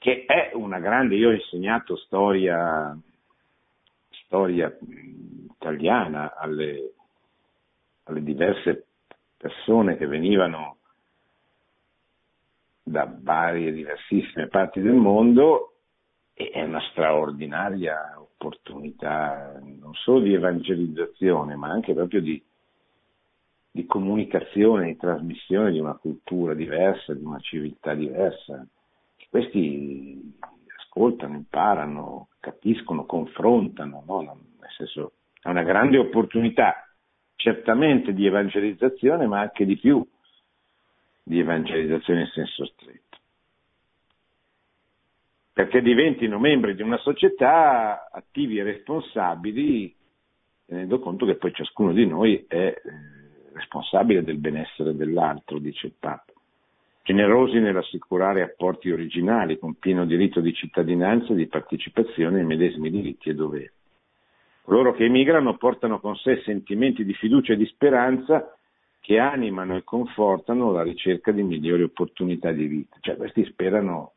[0.00, 2.98] che è una grande, io ho insegnato storia,
[4.24, 4.74] storia
[5.52, 6.94] italiana alle,
[8.04, 8.86] alle diverse
[9.36, 10.78] persone che venivano
[12.82, 15.74] da varie diversissime parti del mondo
[16.32, 22.42] e è una straordinaria opportunità non solo di evangelizzazione ma anche proprio di,
[23.70, 28.66] di comunicazione, di trasmissione di una cultura diversa, di una civiltà diversa
[29.30, 30.36] questi
[30.76, 34.20] ascoltano, imparano, capiscono, confrontano, no?
[34.22, 36.92] nel senso è una grande opportunità
[37.36, 40.06] certamente di evangelizzazione, ma anche di più
[41.22, 43.18] di evangelizzazione in senso stretto.
[45.52, 49.94] Perché diventino membri di una società attivi e responsabili,
[50.66, 52.82] tenendo conto che poi ciascuno di noi è eh,
[53.52, 56.29] responsabile del benessere dell'altro, dice il Papa
[57.02, 63.30] generosi nell'assicurare apporti originali con pieno diritto di cittadinanza e di partecipazione ai medesimi diritti
[63.30, 63.70] e doveri.
[64.62, 68.54] Coloro che emigrano portano con sé sentimenti di fiducia e di speranza
[69.00, 72.96] che animano e confortano la ricerca di migliori opportunità di vita.
[73.00, 74.12] Cioè questi sperano,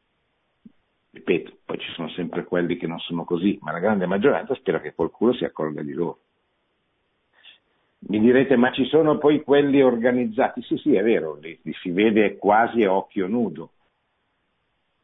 [1.12, 4.82] ripeto, poi ci sono sempre quelli che non sono così, ma la grande maggioranza spera
[4.82, 6.20] che qualcuno si accorga di loro.
[8.06, 10.62] Mi direte, ma ci sono poi quelli organizzati?
[10.62, 13.72] Sì, sì, è vero, li, li si vede quasi a occhio nudo.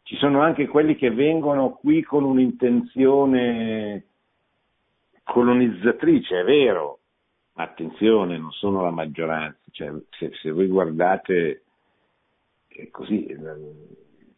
[0.04, 4.06] Ci sono anche quelli che vengono qui con un'intenzione
[5.24, 7.00] colonizzatrice, è vero,
[7.54, 11.64] attenzione, non sono la maggioranza, cioè, se, se, voi guardate
[12.68, 13.38] eh, così eh,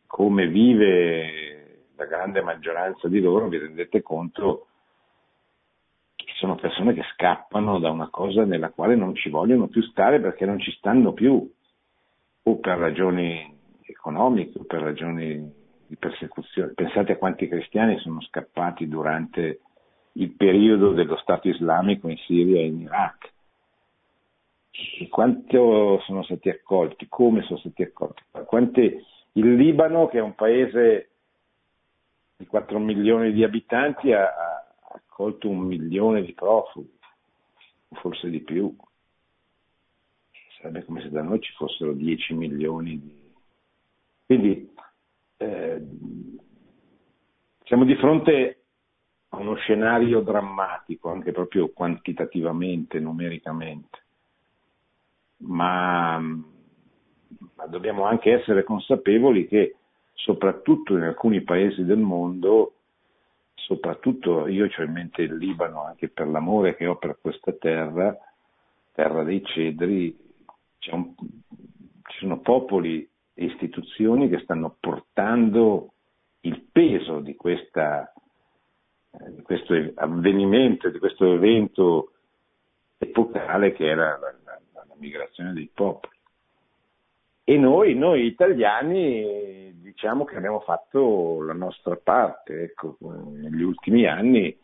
[0.06, 4.68] come vive la grande maggioranza di loro, vi rendete conto
[6.42, 10.44] sono persone che scappano da una cosa nella quale non ci vogliono più stare perché
[10.44, 11.48] non ci stanno più,
[12.44, 15.54] o per ragioni economiche o per ragioni
[15.86, 16.74] di persecuzione.
[16.74, 19.60] Pensate a quanti cristiani sono scappati durante
[20.14, 23.32] il periodo dello Stato islamico in Siria e in Iraq.
[25.00, 30.34] E quanto sono stati accolti, come sono stati accolti, quante, il Libano, che è un
[30.34, 31.10] paese
[32.36, 34.26] di 4 milioni di abitanti, ha,
[35.22, 36.90] accolto un milione di profughi,
[37.92, 38.76] forse di più.
[40.58, 43.20] Sarebbe come se da noi ci fossero 10 milioni di...
[44.26, 44.74] Quindi
[45.38, 45.82] eh,
[47.64, 48.64] siamo di fronte
[49.30, 54.00] a uno scenario drammatico, anche proprio quantitativamente, numericamente,
[55.38, 59.76] ma, ma dobbiamo anche essere consapevoli che
[60.14, 62.81] soprattutto in alcuni paesi del mondo,
[63.66, 68.16] soprattutto io ho in mente il Libano anche per l'amore che ho per questa terra,
[68.94, 70.18] terra dei cedri,
[70.92, 75.94] un, ci sono popoli e istituzioni che stanno portando
[76.42, 78.12] il peso di questa
[79.12, 82.14] eh, di questo avvenimento, di questo evento
[82.98, 86.11] epocale che era la, la, la migrazione dei popoli.
[87.52, 94.58] E noi, noi, italiani, diciamo che abbiamo fatto la nostra parte, ecco, negli ultimi anni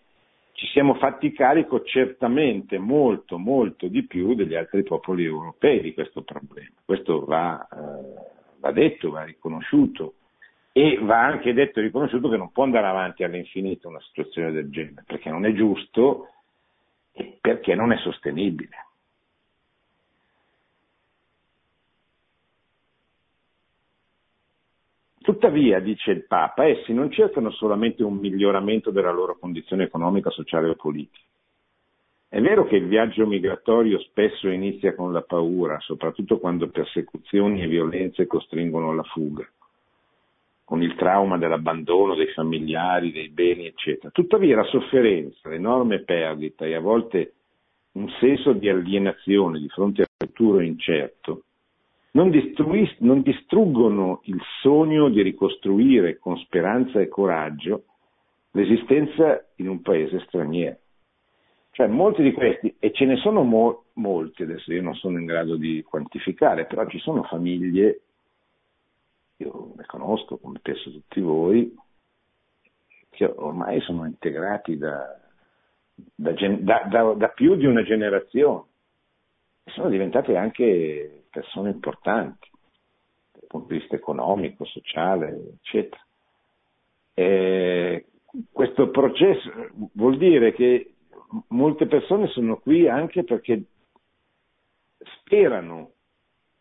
[0.53, 6.21] ci siamo fatti carico certamente molto, molto di più degli altri popoli europei di questo
[6.21, 6.69] problema.
[6.85, 10.13] Questo va, eh, va detto, va riconosciuto
[10.71, 14.69] e va anche detto e riconosciuto che non può andare avanti all'infinito una situazione del
[14.69, 16.29] genere, perché non è giusto
[17.11, 18.86] e perché non è sostenibile.
[25.27, 30.69] Tuttavia, dice il Papa, essi non cercano solamente un miglioramento della loro condizione economica, sociale
[30.69, 31.25] o politica.
[32.29, 37.67] È vero che il viaggio migratorio spesso inizia con la paura, soprattutto quando persecuzioni e
[37.67, 39.45] violenze costringono alla fuga
[40.63, 44.11] con il trauma dell'abbandono dei familiari, dei beni, eccetera.
[44.11, 47.33] Tuttavia la sofferenza, l'enorme perdita e a volte
[47.95, 51.46] un senso di alienazione di fronte al futuro incerto
[52.17, 52.31] non,
[52.99, 57.83] non distruggono il sogno di ricostruire con speranza e coraggio
[58.51, 60.79] l'esistenza in un paese straniero.
[61.69, 65.25] Cioè molti di questi, e ce ne sono mo- molti, adesso io non sono in
[65.25, 68.01] grado di quantificare, però ci sono famiglie
[69.39, 71.71] io ne conosco come penso tutti voi,
[73.11, 75.15] che ormai sono integrati da,
[75.93, 76.33] da,
[76.89, 78.66] da, da più di una generazione
[79.67, 82.49] sono diventate anche persone importanti
[83.31, 86.01] dal punto di vista economico, sociale, eccetera.
[87.13, 88.05] E
[88.51, 89.51] questo processo
[89.93, 90.91] vuol dire che
[91.49, 93.63] molte persone sono qui anche perché
[95.21, 95.91] sperano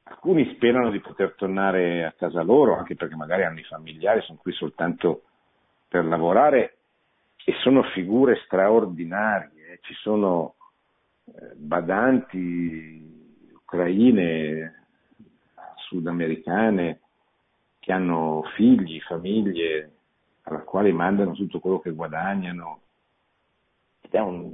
[0.08, 4.38] Alcuni sperano di poter tornare a casa loro, anche perché magari hanno i familiari, sono
[4.40, 5.22] qui soltanto
[5.88, 6.76] per lavorare
[7.44, 9.72] e sono figure straordinarie.
[9.72, 9.78] Eh.
[9.82, 10.54] Ci sono
[11.54, 13.04] badanti
[13.54, 14.84] ucraine,
[15.76, 17.00] sudamericane,
[17.80, 19.90] che hanno figli, famiglie,
[20.42, 22.80] alla quale mandano tutto quello che guadagnano.
[24.00, 24.52] Ed è un,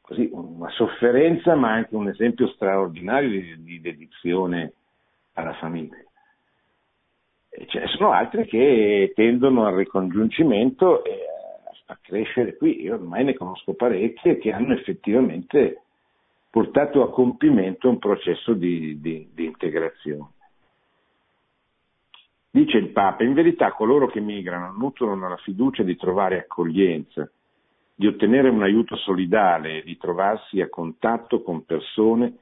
[0.00, 4.72] così, una sofferenza, ma anche un esempio straordinario di, di dedizione
[5.34, 6.02] alla famiglia.
[7.50, 11.20] E ce ne sono altri che tendono al ricongiungimento e
[11.86, 12.82] a crescere qui.
[12.82, 15.83] Io ormai ne conosco parecchie che hanno effettivamente
[16.54, 20.28] portato a compimento un processo di, di, di integrazione.
[22.48, 27.28] Dice il Papa, in verità coloro che migrano nutrono la fiducia di trovare accoglienza,
[27.92, 32.36] di ottenere un aiuto solidale, di trovarsi a contatto con persone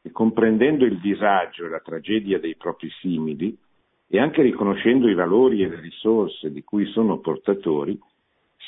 [0.00, 3.58] e comprendendo il disagio e la tragedia dei propri simili
[4.06, 7.98] e anche riconoscendo i valori e le risorse di cui sono portatori,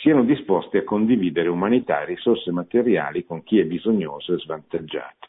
[0.00, 5.28] siano disposti a condividere umanità e risorse materiali con chi è bisognoso e svantaggiato.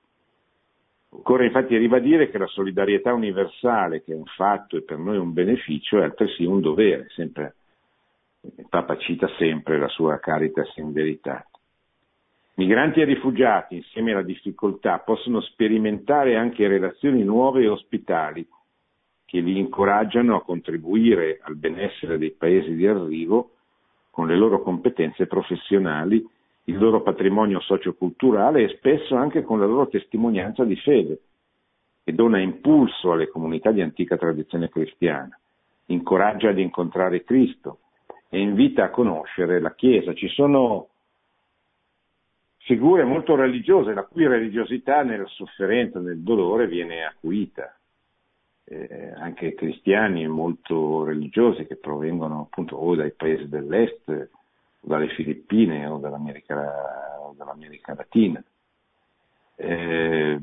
[1.10, 5.32] Occorre infatti ribadire che la solidarietà universale, che è un fatto e per noi un
[5.32, 7.56] beneficio, è altresì un dovere, sempre,
[8.42, 11.46] il Papa cita sempre la sua caritas in verità.
[12.56, 18.48] Migranti e rifugiati, insieme alla difficoltà, possono sperimentare anche relazioni nuove e ospitali
[19.26, 23.53] che li incoraggiano a contribuire al benessere dei paesi di arrivo
[24.14, 26.24] con le loro competenze professionali
[26.66, 31.20] il loro patrimonio socioculturale e spesso anche con la loro testimonianza di fede,
[32.04, 35.36] che dona impulso alle comunità di antica tradizione cristiana,
[35.88, 37.80] incoraggia ad incontrare Cristo
[38.30, 40.14] e invita a conoscere la Chiesa.
[40.14, 40.90] Ci sono
[42.60, 47.76] figure molto religiose, la cui religiosità nella sofferenza, nel dolore viene acuita.
[48.66, 55.86] Eh, anche cristiani molto religiosi che provengono appunto o dai paesi dell'est, o dalle Filippine
[55.88, 58.42] o dall'America, o dall'America Latina.
[59.56, 60.40] Eh,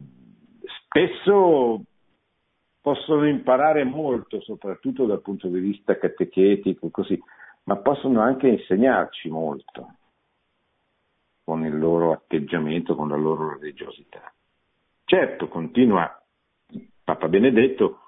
[0.85, 1.83] spesso
[2.81, 7.19] possono imparare molto, soprattutto dal punto di vista catechetico, così,
[7.65, 9.95] ma possono anche insegnarci molto
[11.43, 14.33] con il loro atteggiamento, con la loro religiosità.
[15.05, 16.23] Certo, continua
[17.03, 18.03] Papa Benedetto,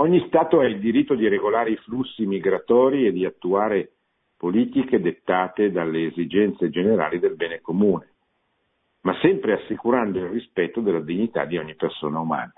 [0.00, 3.92] ogni Stato ha il diritto di regolare i flussi migratori e di attuare
[4.36, 8.12] politiche dettate dalle esigenze generali del bene comune,
[9.02, 12.52] ma sempre assicurando il rispetto della dignità di ogni persona umana.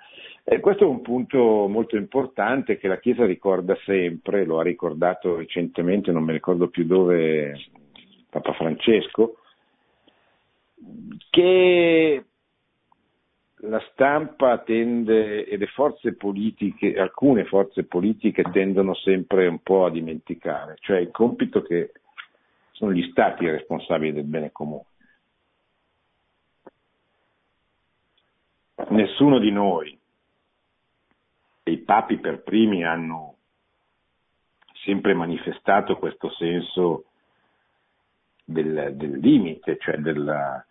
[0.44, 5.36] E questo è un punto molto importante che la Chiesa ricorda sempre, lo ha ricordato
[5.36, 7.56] recentemente, non mi ricordo più dove,
[8.28, 9.36] Papa Francesco,
[11.30, 12.24] che
[13.62, 19.90] la stampa tende e le forze politiche, alcune forze politiche tendono sempre un po' a
[19.90, 21.92] dimenticare, cioè il compito che
[22.72, 24.84] sono gli stati responsabili del bene comune.
[28.88, 29.98] Nessuno di noi,
[31.62, 33.36] e i papi per primi hanno
[34.84, 37.04] sempre manifestato questo senso
[38.42, 40.64] del, del limite, cioè della,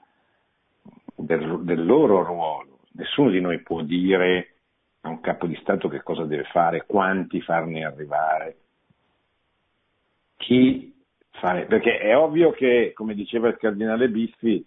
[1.16, 2.69] del, del loro ruolo.
[2.92, 4.56] Nessuno di noi può dire
[5.02, 8.58] a un capo di Stato che cosa deve fare, quanti farne arrivare,
[10.38, 10.94] chi
[11.32, 14.66] fare, perché è ovvio che, come diceva il cardinale Biffi,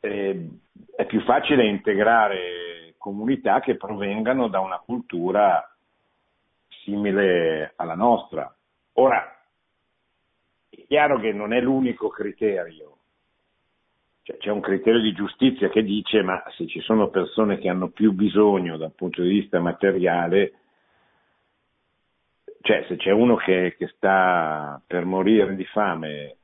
[0.00, 0.48] eh,
[0.96, 5.64] è più facile integrare comunità che provengano da una cultura
[6.84, 8.54] simile alla nostra.
[8.94, 9.38] Ora,
[10.68, 12.98] è chiaro che non è l'unico criterio,
[14.30, 17.88] cioè, c'è un criterio di giustizia che dice ma se ci sono persone che hanno
[17.88, 20.52] più bisogno dal punto di vista materiale,
[22.62, 26.36] cioè se c'è uno che, che sta per morire di fame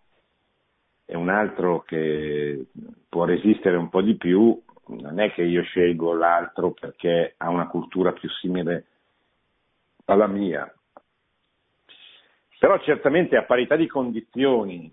[1.05, 2.67] e un altro che
[3.09, 7.69] può resistere un po' di più, non è che io scelgo l'altro perché ha una
[7.69, 8.87] cultura più simile
[10.07, 10.73] alla mia.
[12.59, 14.93] Però certamente a parità di condizioni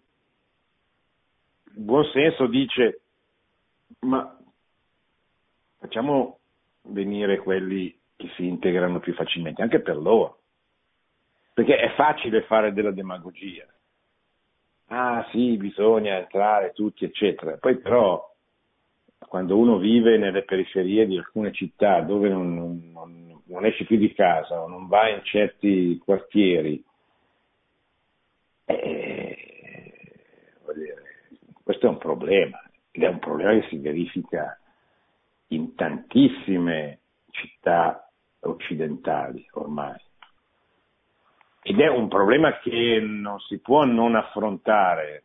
[1.76, 3.02] buon senso dice
[4.00, 4.38] ma
[5.80, 6.40] facciamo
[6.84, 10.40] venire quelli che si integrano più facilmente, anche per loro,
[11.54, 13.66] perché è facile fare della demagogia.
[14.88, 17.58] Ah sì, bisogna entrare tutti, eccetera.
[17.58, 18.32] Poi però
[19.28, 24.14] quando uno vive nelle periferie di alcune città dove non, non, non esce più di
[24.14, 26.84] casa o non va in certi quartieri,
[28.66, 29.13] eh,
[31.64, 32.62] questo è un problema
[32.92, 34.60] ed è un problema che si verifica
[35.48, 37.00] in tantissime
[37.32, 38.12] città
[38.42, 40.00] occidentali ormai.
[41.62, 45.24] Ed è un problema che non si può non affrontare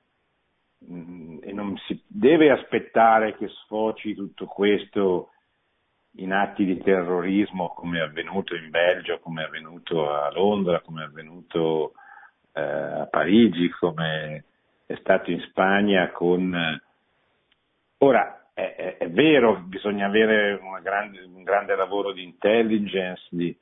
[0.88, 5.30] mm, e non si deve aspettare che sfoci tutto questo
[6.12, 11.02] in atti di terrorismo come è avvenuto in Belgio, come è avvenuto a Londra, come
[11.02, 11.92] è avvenuto
[12.52, 14.44] eh, a Parigi, come
[14.88, 16.54] è stato in Spagna con...
[16.54, 16.82] Eh,
[17.98, 23.54] ora, è, è, è vero, bisogna avere grande, un grande lavoro di intelligence di,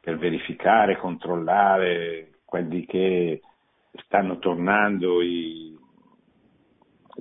[0.00, 3.42] per verificare, controllare quelli che
[4.06, 5.78] stanno tornando i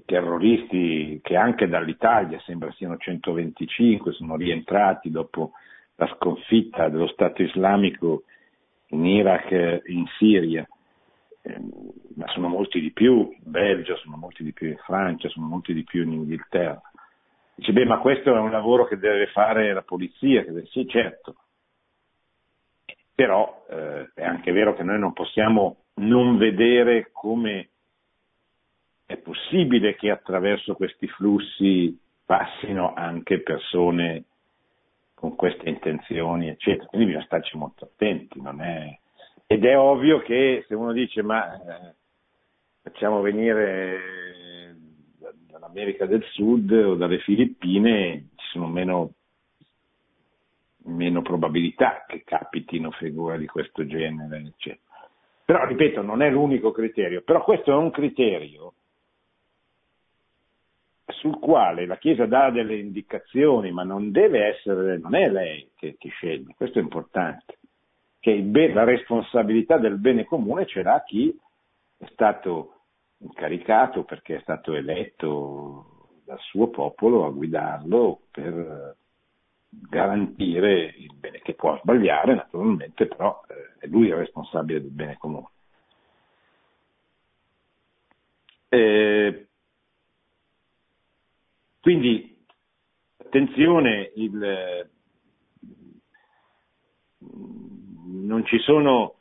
[0.06, 5.52] terroristi che anche dall'Italia sembra siano 125, sono rientrati dopo
[5.96, 8.24] la sconfitta dello Stato islamico
[8.88, 10.66] in Iraq in Siria.
[11.44, 11.70] Ehm,
[12.16, 15.74] ma sono molti di più in Belgio, sono molti di più in Francia, sono molti
[15.74, 16.82] di più in Inghilterra.
[17.56, 20.66] Dice, beh, ma questo è un lavoro che deve fare la polizia, deve...
[20.68, 21.36] sì, certo.
[23.14, 27.70] Però eh, è anche vero che noi non possiamo non vedere come
[29.06, 34.24] è possibile che attraverso questi flussi passino anche persone
[35.14, 36.88] con queste intenzioni, eccetera.
[36.88, 38.98] Quindi bisogna starci molto attenti, non è
[39.54, 41.94] ed è ovvio che se uno dice ma eh,
[42.82, 44.76] facciamo venire
[45.48, 49.12] dall'America del Sud o dalle Filippine, ci sono meno,
[50.86, 55.08] meno probabilità che capitino figure di questo genere, eccetera.
[55.46, 58.74] Però, ripeto, non è l'unico criterio, però questo è un criterio
[61.06, 65.96] sul quale la Chiesa dà delle indicazioni, ma non deve essere, non è lei che,
[66.00, 67.60] che sceglie, questo è importante,
[68.24, 71.38] che la responsabilità del bene comune ce l'ha chi
[71.98, 72.84] è stato
[73.18, 78.96] incaricato perché è stato eletto dal suo popolo a guidarlo per
[79.68, 85.18] garantire il bene, che può sbagliare naturalmente, però eh, è lui il responsabile del bene
[85.18, 85.50] comune.
[88.70, 89.48] Eh,
[91.82, 92.46] quindi
[93.18, 94.90] attenzione, il,
[98.14, 99.16] non ci sono,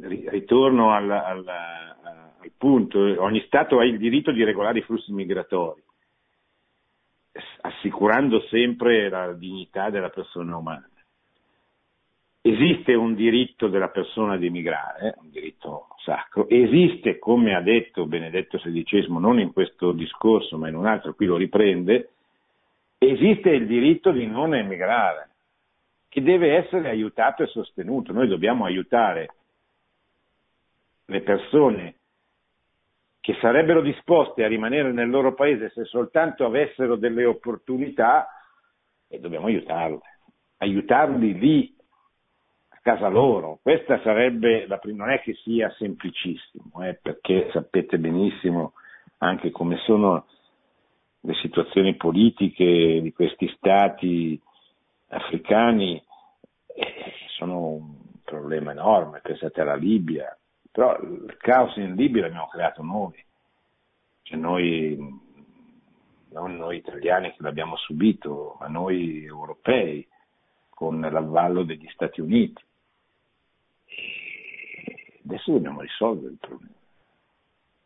[0.00, 5.82] ritorno al, al, al punto, ogni Stato ha il diritto di regolare i flussi migratori,
[7.60, 10.88] assicurando sempre la dignità della persona umana.
[12.44, 18.58] Esiste un diritto della persona di emigrare, un diritto sacro, esiste, come ha detto Benedetto
[18.58, 22.14] XVI, non in questo discorso ma in un altro, qui lo riprende,
[22.98, 25.31] esiste il diritto di non emigrare,
[26.12, 28.12] che deve essere aiutato e sostenuto.
[28.12, 29.30] Noi dobbiamo aiutare
[31.06, 31.94] le persone
[33.18, 38.28] che sarebbero disposte a rimanere nel loro paese se soltanto avessero delle opportunità
[39.08, 40.00] e dobbiamo aiutarle,
[40.58, 41.74] aiutarli lì
[42.82, 43.60] casa loro.
[43.62, 48.74] Questa sarebbe la prima, non è che sia semplicissimo, eh, perché sapete benissimo
[49.18, 50.26] anche come sono
[51.20, 54.38] le situazioni politiche di questi stati
[55.12, 56.02] africani,
[57.36, 57.94] sono un
[58.24, 60.36] problema enorme, pensate alla Libia,
[60.70, 63.24] però il caos in Libia l'abbiamo creato noi,
[64.22, 64.96] cioè noi,
[66.30, 70.06] non noi italiani che l'abbiamo subito, ma noi europei,
[70.70, 72.62] con l'avvallo degli Stati Uniti
[75.24, 76.74] adesso dobbiamo risolvere il problema.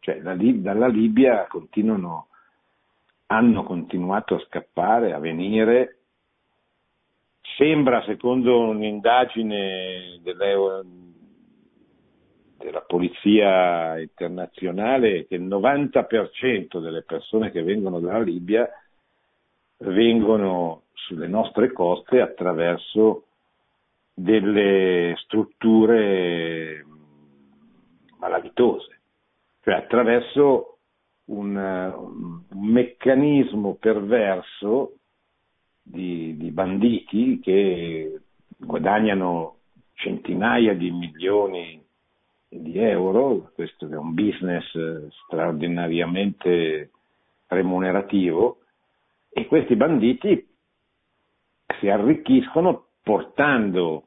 [0.01, 2.29] Cioè, dalla Libia continuano,
[3.27, 5.96] hanno continuato a scappare, a venire.
[7.55, 10.83] Sembra, secondo un'indagine della,
[12.87, 18.69] Polizia internazionale, che il 90% delle persone che vengono dalla Libia
[19.79, 23.25] vengono sulle nostre coste attraverso
[24.13, 26.85] delle strutture
[28.19, 29.01] malavitose,
[29.63, 30.79] cioè attraverso
[31.27, 34.97] un, un meccanismo perverso
[35.87, 38.21] di, di banditi che
[38.57, 39.59] guadagnano
[39.95, 41.83] centinaia di milioni
[42.49, 44.65] di euro, questo è un business
[45.25, 46.91] straordinariamente
[47.47, 48.59] remunerativo,
[49.31, 50.49] e questi banditi
[51.79, 54.07] si arricchiscono portando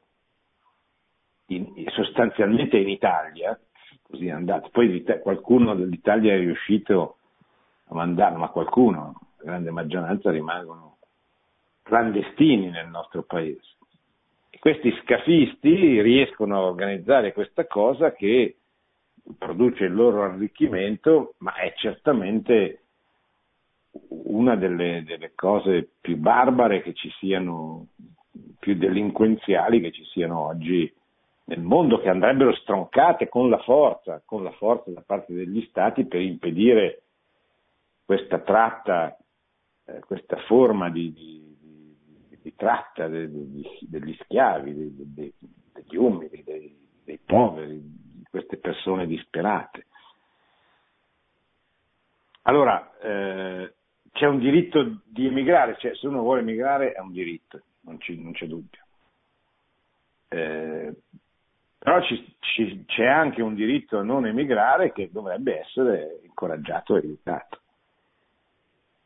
[1.46, 3.58] in, sostanzialmente in Italia
[4.10, 4.68] così è andato.
[4.70, 7.16] Poi qualcuno dell'Italia è riuscito
[7.86, 10.98] a mandarlo, ma qualcuno, la grande maggioranza, rimangono
[11.90, 13.74] clandestini nel nostro paese.
[14.48, 18.56] E questi scafisti riescono a organizzare questa cosa che
[19.36, 22.82] produce il loro arricchimento, ma è certamente
[24.08, 27.88] una delle, delle cose più barbare che ci siano,
[28.60, 30.94] più delinquenziali che ci siano oggi
[31.46, 36.06] nel mondo che andrebbero stroncate con la forza, con la forza da parte degli stati
[36.06, 37.02] per impedire
[38.04, 39.16] questa tratta,
[39.86, 41.49] eh, questa forma di, di,
[42.42, 45.32] di, tratta de, de, degli schiavi, de,
[45.72, 49.86] degli umili, dei, dei poveri, di queste persone disperate.
[52.42, 53.74] Allora, eh,
[54.12, 58.20] c'è un diritto di emigrare, cioè se uno vuole emigrare è un diritto, non, ci,
[58.20, 58.80] non c'è dubbio.
[60.28, 60.94] Eh,
[61.78, 67.00] però ci, ci, c'è anche un diritto a non emigrare che dovrebbe essere incoraggiato e
[67.00, 67.59] aiutato.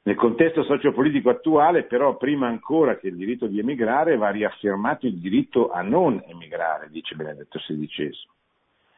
[0.07, 5.15] Nel contesto sociopolitico attuale, però, prima ancora che il diritto di emigrare, va riaffermato il
[5.15, 8.11] diritto a non emigrare, dice Benedetto XVI,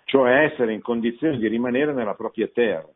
[0.05, 2.89] cioè essere in condizione di rimanere nella propria terra,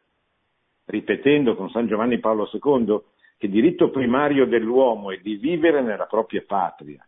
[0.86, 3.00] ripetendo con San Giovanni Paolo II
[3.38, 7.06] che il diritto primario dell'uomo è di vivere nella propria patria,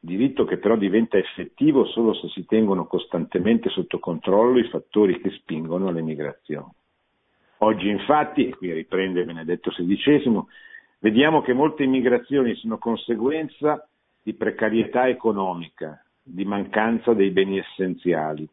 [0.00, 5.30] diritto che però diventa effettivo solo se si tengono costantemente sotto controllo i fattori che
[5.32, 6.72] spingono all'emigrazione.
[7.64, 10.42] Oggi infatti, e qui riprende Benedetto XVI,
[10.98, 13.86] vediamo che molte immigrazioni sono conseguenza
[14.20, 18.48] di precarietà economica, di mancanza dei beni essenziali,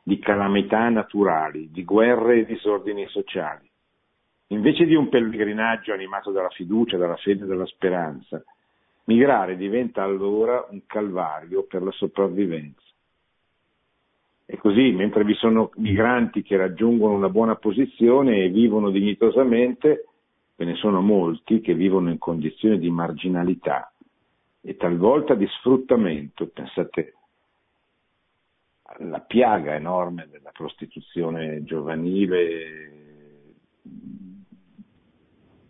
[0.00, 3.68] di calamità naturali, di guerre e disordini sociali.
[4.48, 8.44] Invece di un pellegrinaggio animato dalla fiducia, dalla fede e dalla speranza,
[9.06, 12.81] Migrare diventa allora un calvario per la sopravvivenza.
[14.44, 20.06] E così, mentre vi sono migranti che raggiungono una buona posizione e vivono dignitosamente,
[20.56, 23.92] ve ne sono molti che vivono in condizioni di marginalità
[24.60, 26.46] e talvolta di sfruttamento.
[26.48, 27.14] Pensate
[28.82, 32.90] alla piaga enorme della prostituzione giovanile,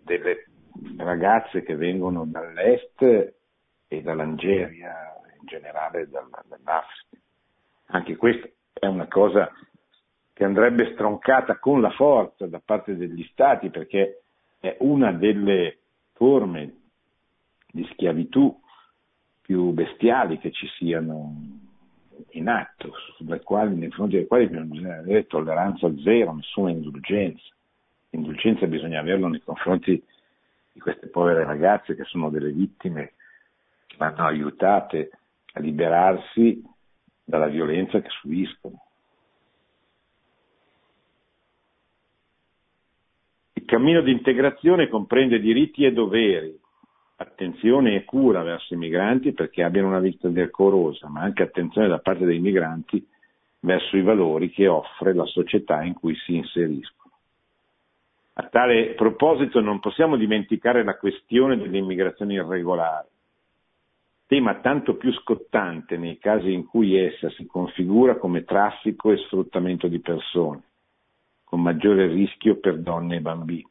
[0.03, 0.47] delle
[0.97, 3.03] ragazze che vengono dall'est
[3.87, 4.93] e dall'Algeria,
[5.41, 7.21] in generale dall'Africa.
[7.87, 8.49] Anche questa
[8.83, 9.49] è una cosa
[10.33, 14.23] che andrebbe stroncata con la forza da parte degli stati perché
[14.59, 15.79] è una delle
[16.15, 16.75] forme
[17.71, 18.61] di schiavitù
[19.41, 21.33] più bestiali che ci siano
[22.31, 22.93] in atto,
[23.45, 27.55] quali, nei confronti delle quali bisogna avere tolleranza zero, nessuna indulgenza.
[28.11, 30.03] Indulgenza bisogna averlo nei confronti
[30.73, 33.13] di queste povere ragazze che sono delle vittime
[33.87, 35.11] che vanno aiutate
[35.53, 36.71] a liberarsi
[37.25, 38.81] dalla violenza che subiscono.
[43.55, 46.59] Il cammino di integrazione comprende diritti e doveri,
[47.17, 51.99] attenzione e cura verso i migranti perché abbiano una vita decorosa, ma anche attenzione da
[51.99, 53.07] parte dei migranti
[53.61, 57.13] verso i valori che offre la società in cui si inseriscono.
[58.35, 63.09] A tale proposito non possiamo dimenticare la questione dell'immigrazione irregolare,
[64.33, 69.89] tema tanto più scottante nei casi in cui essa si configura come traffico e sfruttamento
[69.89, 70.63] di persone,
[71.45, 73.69] con maggiore rischio per donne e bambini.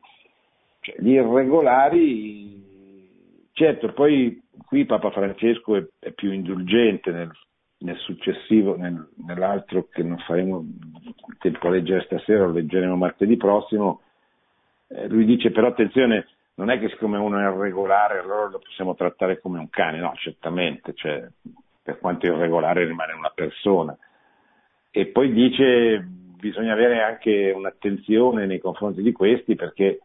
[0.82, 2.62] Cioè, gli irregolari,
[3.53, 7.32] certo, poi qui Papa Francesco è, è più indulgente nel,
[7.80, 10.64] nel successivo, nel, nell'altro che non faremo
[11.39, 14.01] tempo a leggere stasera, lo leggeremo martedì prossimo,
[14.89, 16.28] eh, lui dice però attenzione,
[16.62, 20.14] non è che siccome uno è irregolare allora lo possiamo trattare come un cane, no,
[20.16, 21.28] certamente, cioè,
[21.82, 23.97] per quanto irregolare rimane una persona.
[24.91, 30.01] E poi dice bisogna avere anche un'attenzione nei confronti di questi perché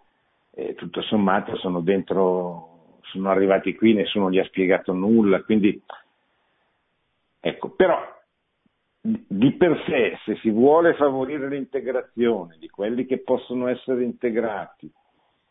[0.53, 5.79] eh, tutto sommato sono dentro, sono arrivati qui, nessuno gli ha spiegato nulla, quindi
[7.39, 8.01] ecco, però
[9.03, 14.91] di per sé, se si vuole favorire l'integrazione di quelli che possono essere integrati,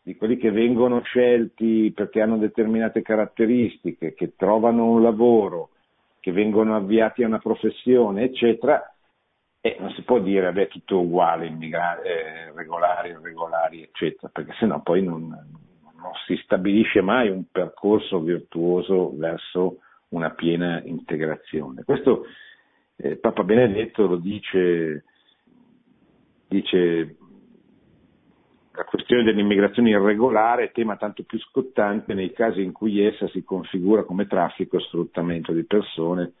[0.06, 5.70] di quelli che vengono scelti perché hanno determinate caratteristiche, che trovano un lavoro,
[6.20, 8.80] che vengono avviati a una professione, eccetera,
[9.60, 14.80] eh, non si può dire è tutto uguale, immigrati, eh, regolari, irregolari, eccetera, perché sennò
[14.80, 19.78] poi non, non si stabilisce mai un percorso virtuoso verso
[20.10, 21.82] una piena integrazione.
[21.82, 22.26] Questo
[22.94, 25.02] eh, Papa Benedetto lo dice,
[26.46, 27.16] dice
[28.76, 33.42] la questione dell'immigrazione irregolare è tema tanto più scottante nei casi in cui essa si
[33.42, 36.34] configura come traffico e sfruttamento di persone,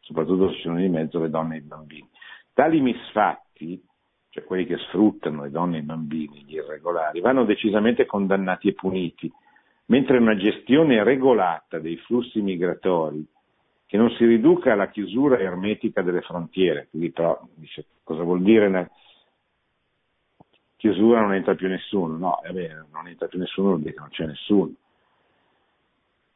[0.00, 2.08] soprattutto se ci sono di mezzo le donne e i bambini.
[2.52, 3.80] Tali misfatti,
[4.30, 8.74] cioè quelli che sfruttano le donne e i bambini, gli irregolari, vanno decisamente condannati e
[8.74, 9.32] puniti,
[9.86, 13.24] mentre una gestione regolata dei flussi migratori
[13.86, 18.66] che non si riduca alla chiusura ermetica delle frontiere, quindi però dice, cosa vuol dire
[18.66, 18.90] una
[20.86, 24.00] chiusura non entra più nessuno, no, è vero, non entra più nessuno vuol dire che
[24.00, 24.72] non c'è nessuno.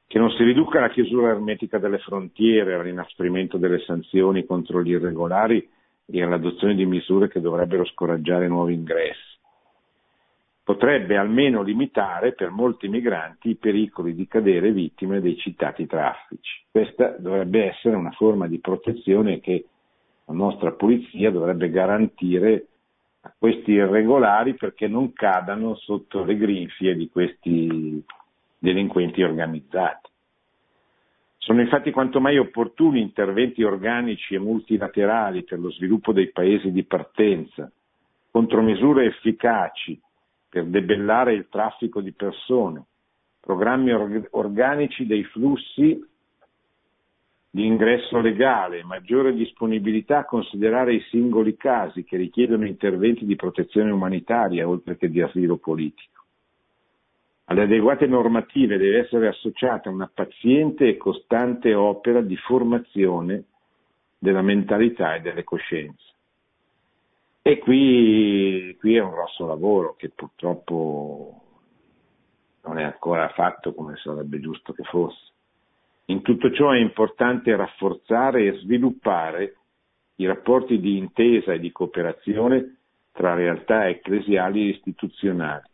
[0.07, 5.69] Che non si riduca alla chiusura ermetica delle frontiere, all'inasprimento delle sanzioni contro gli irregolari
[6.07, 9.29] e all'adozione di misure che dovrebbero scoraggiare nuovi ingressi
[10.71, 16.63] potrebbe almeno limitare per molti migranti i pericoli di cadere vittime dei citati traffici.
[16.71, 19.65] Questa dovrebbe essere una forma di protezione che
[20.27, 22.67] la nostra polizia dovrebbe garantire
[23.39, 28.03] questi irregolari perché non cadano sotto le grinfie di questi
[28.59, 30.09] delinquenti organizzati.
[31.37, 36.85] Sono infatti quanto mai opportuni interventi organici e multilaterali per lo sviluppo dei paesi di
[36.85, 37.71] partenza,
[38.31, 39.99] contromisure efficaci
[40.49, 42.85] per debellare il traffico di persone,
[43.41, 45.99] programmi or- organici dei flussi
[47.53, 53.91] di ingresso legale, maggiore disponibilità a considerare i singoli casi che richiedono interventi di protezione
[53.91, 56.25] umanitaria oltre che di asilo politico.
[57.47, 63.47] Alle adeguate normative deve essere associata una paziente e costante opera di formazione
[64.17, 66.05] della mentalità e delle coscienze.
[67.43, 71.43] E qui, qui è un grosso lavoro che purtroppo
[72.63, 75.30] non è ancora fatto come sarebbe giusto che fosse.
[76.07, 79.57] In tutto ciò è importante rafforzare e sviluppare
[80.17, 82.77] i rapporti di intesa e di cooperazione
[83.13, 85.65] tra realtà ecclesiali e istituzionali,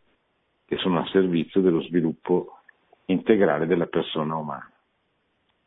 [0.65, 2.59] che sono a servizio dello sviluppo
[3.05, 4.71] integrale della persona umana.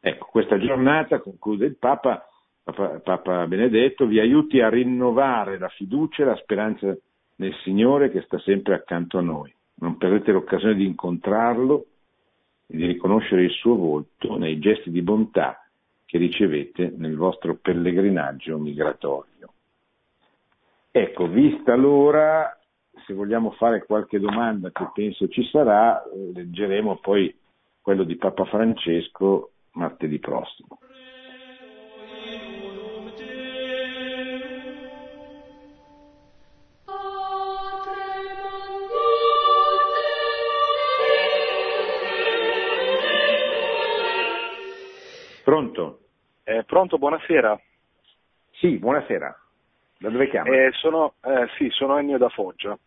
[0.00, 2.26] Ecco, questa giornata, conclude il Papa,
[2.62, 6.96] Papa, Benedetto, vi aiuti a rinnovare la fiducia e la speranza
[7.36, 9.52] nel Signore che sta sempre accanto a noi.
[9.76, 11.86] Non perdete l'occasione di incontrarlo
[12.70, 15.64] e di riconoscere il suo volto nei gesti di bontà
[16.04, 19.52] che ricevete nel vostro pellegrinaggio migratorio.
[20.90, 22.56] Ecco, vista l'ora,
[23.06, 27.32] se vogliamo fare qualche domanda che penso ci sarà, eh, leggeremo poi
[27.80, 30.78] quello di Papa Francesco martedì prossimo.
[45.50, 45.98] Pronto?
[46.44, 47.60] Eh, pronto, buonasera.
[48.52, 49.36] Sì, buonasera.
[49.98, 50.48] Da dove chiama?
[50.48, 52.78] Eh, sono, eh, sì, sono Ennio da Foggia.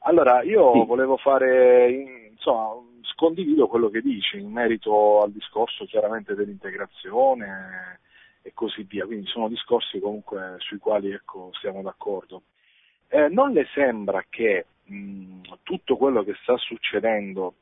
[0.00, 0.84] Allora, io sì.
[0.84, 1.90] volevo fare,
[2.30, 2.74] insomma,
[3.16, 8.00] condivido quello che dici in merito al discorso chiaramente dell'integrazione
[8.42, 12.42] e così via, quindi sono discorsi comunque sui quali ecco, siamo d'accordo.
[13.08, 17.54] Eh, non le sembra che mh, tutto quello che sta succedendo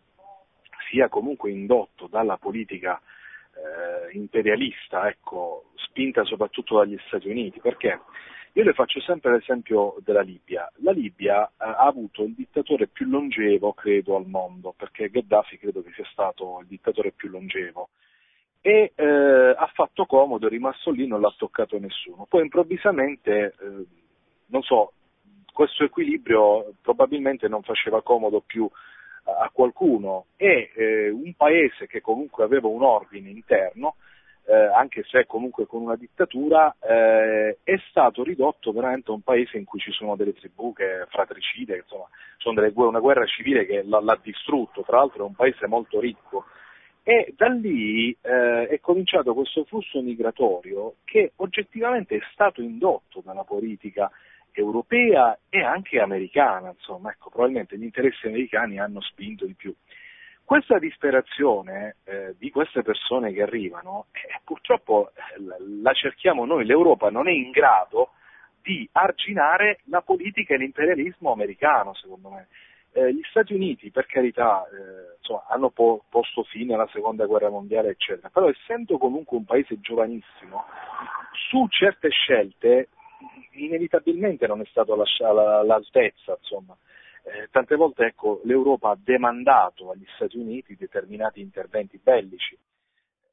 [0.90, 3.00] sia comunque indotto dalla politica
[3.54, 8.00] eh, imperialista, ecco, spinta soprattutto dagli Stati Uniti, perché
[8.52, 10.70] io le faccio sempre l'esempio della Libia.
[10.76, 15.82] La Libia eh, ha avuto il dittatore più longevo, credo, al mondo, perché Gheddafi credo
[15.82, 17.90] che sia stato il dittatore più longevo.
[18.60, 22.26] E eh, ha fatto comodo, è rimasto lì, non l'ha toccato nessuno.
[22.28, 23.84] Poi improvvisamente, eh,
[24.46, 24.92] non so,
[25.52, 28.68] questo equilibrio probabilmente non faceva comodo più
[29.24, 33.96] a qualcuno e eh, un paese che comunque aveva un ordine interno
[34.50, 39.56] eh, anche se comunque con una dittatura, eh, è stato ridotto veramente a un paese
[39.56, 42.08] in cui ci sono delle tribù che fratricide, insomma,
[42.38, 46.00] sono delle, una guerra civile che l'ha, l'ha, distrutto, tra l'altro è un paese molto
[46.00, 46.46] ricco.
[47.04, 53.44] E da lì eh, è cominciato questo flusso migratorio che oggettivamente è stato indotto dalla
[53.44, 54.10] politica
[54.52, 59.74] europea e anche americana, insomma, ecco, probabilmente gli interessi americani hanno spinto di più.
[60.44, 65.40] Questa disperazione eh, di queste persone che arrivano, eh, purtroppo eh,
[65.80, 68.10] la cerchiamo noi, l'Europa non è in grado
[68.60, 72.48] di arginare la politica e l'imperialismo americano, secondo me.
[72.92, 77.48] Eh, gli Stati Uniti, per carità, eh, insomma, hanno po- posto fine alla seconda guerra
[77.48, 80.64] mondiale, eccetera, però essendo comunque un paese giovanissimo,
[81.48, 82.88] su certe scelte
[83.52, 86.76] inevitabilmente non è stato all'altezza, insomma.
[87.22, 92.56] Eh, tante volte ecco, l'Europa ha demandato agli Stati Uniti determinati interventi bellici.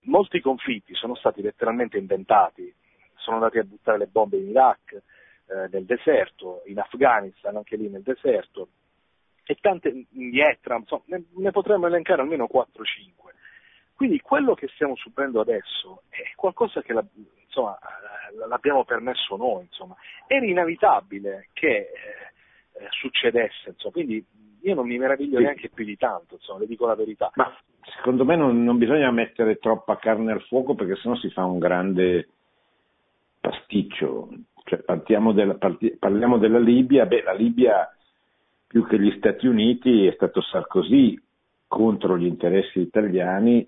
[0.02, 2.74] Molti conflitti sono stati letteralmente inventati,
[3.16, 7.90] sono andati a buttare le bombe in Iraq, eh, nel deserto, in Afghanistan, anche lì
[7.90, 8.70] nel deserto,
[9.46, 13.34] e tante in Vietnam, insomma, ne, ne potremmo elencare almeno 4-5.
[13.96, 17.04] Quindi quello che stiamo subendo adesso è qualcosa che la,
[17.58, 17.78] insomma,
[18.48, 19.64] l'abbiamo permesso noi.
[19.64, 19.96] Insomma.
[20.28, 21.90] Era inevitabile che eh,
[22.74, 23.94] eh, succedesse, insomma.
[23.94, 24.26] quindi
[24.62, 25.44] io non mi meraviglio sì.
[25.44, 27.32] neanche più di tanto, insomma, le dico la verità.
[27.36, 27.52] Ma
[27.96, 31.60] secondo me non, non bisogna mettere troppa carne al fuoco perché sennò si fa un
[31.60, 32.28] grande
[33.40, 34.30] pasticcio.
[34.64, 34.84] Cioè,
[35.34, 37.90] della, parti, parliamo della Libia, beh, la Libia
[38.68, 41.18] più che gli Stati Uniti è stato Sarkozy
[41.68, 43.66] contro gli interessi italiani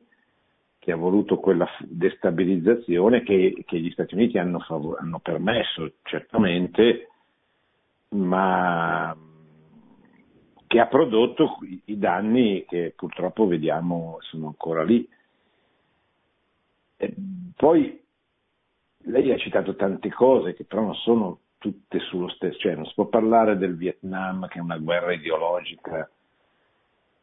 [0.79, 7.09] che ha voluto quella destabilizzazione che, che gli Stati Uniti hanno, favor- hanno permesso certamente
[8.09, 9.15] ma
[10.65, 15.07] che ha prodotto i danni che purtroppo vediamo sono ancora lì.
[16.95, 17.15] E
[17.55, 18.01] poi
[19.03, 22.93] lei ha citato tante cose che però non sono tutte sullo stesso, cioè non si
[22.93, 26.09] può parlare del Vietnam che è una guerra ideologica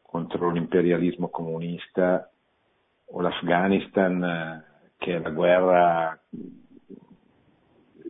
[0.01, 2.29] contro l'imperialismo comunista
[3.09, 4.63] o l'Afghanistan
[4.97, 6.19] che è la guerra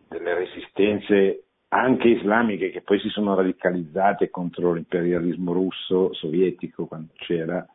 [0.08, 7.66] delle resistenze anche islamiche che poi si sono radicalizzate contro l'imperialismo russo, sovietico quando c'era,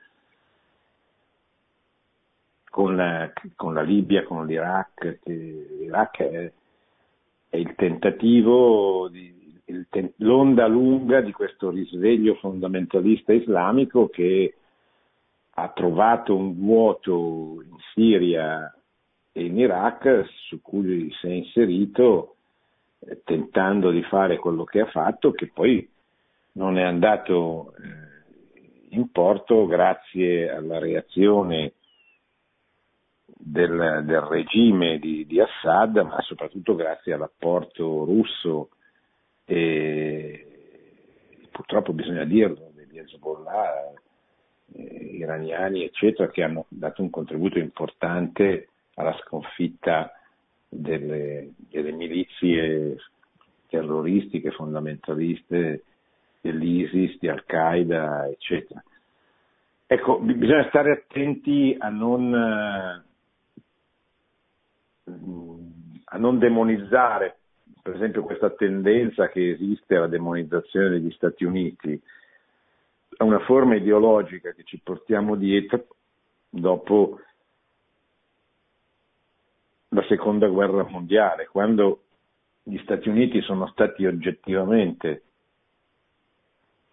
[2.70, 6.52] con la, con la Libia, con l'Iraq, l'Iraq è,
[7.50, 14.54] è il tentativo, di, il, l'onda lunga di questo risveglio fondamentalista islamico che
[15.54, 18.74] ha trovato un vuoto in Siria
[19.32, 22.36] e in Iraq su cui si è inserito
[23.00, 25.88] eh, tentando di fare quello che ha fatto, che poi
[26.52, 31.72] non è andato eh, in porto grazie alla reazione
[33.24, 38.68] del, del regime di, di, Assad, ma soprattutto grazie all'apporto russo
[39.44, 40.46] e
[41.50, 43.92] purtroppo bisogna dirlo, degli Hezbollah,
[44.74, 50.12] iraniani, eccetera, che hanno dato un contributo importante alla sconfitta
[50.68, 52.96] delle, delle milizie
[53.68, 55.84] terroristiche, fondamentaliste
[56.40, 58.82] dell'ISIS, di Al-Qaeda, eccetera.
[59.86, 63.02] Ecco, bisogna stare attenti a non, a
[66.16, 67.36] non demonizzare,
[67.82, 72.00] per esempio, questa tendenza che esiste alla demonizzazione degli Stati Uniti,
[73.16, 75.86] a una forma ideologica che ci portiamo dietro
[76.48, 77.20] dopo
[79.88, 82.02] la seconda guerra mondiale, quando
[82.62, 85.22] gli Stati Uniti sono stati oggettivamente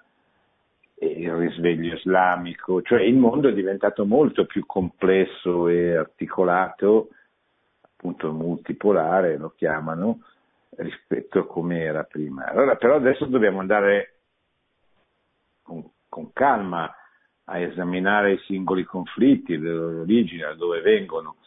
[1.00, 7.10] il risveglio islamico, cioè il mondo è diventato molto più complesso e articolato,
[7.82, 10.20] appunto multipolare lo chiamano,
[10.78, 12.46] rispetto a come era prima.
[12.46, 14.20] Allora, però adesso dobbiamo andare
[15.62, 16.94] con, con calma
[17.46, 21.38] a esaminare i singoli conflitti, le loro origini, da dove vengono,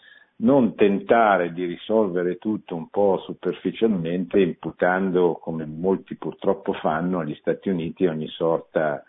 [0.40, 7.68] non tentare di risolvere tutto un po' superficialmente imputando, come molti purtroppo fanno, agli Stati
[7.68, 9.02] Uniti ogni sorta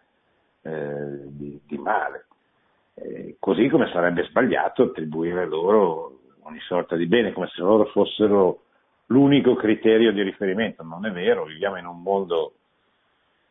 [0.61, 2.25] eh, di, di, male.
[2.95, 8.63] Eh, così come sarebbe sbagliato attribuire loro ogni sorta di bene, come se loro fossero
[9.09, 10.83] l'unico criterio di riferimento.
[10.83, 12.53] Non è vero, viviamo in un mondo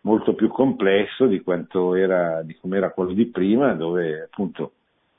[0.02, 4.72] molto più complesso di quanto era, di come era quello di prima, dove appunto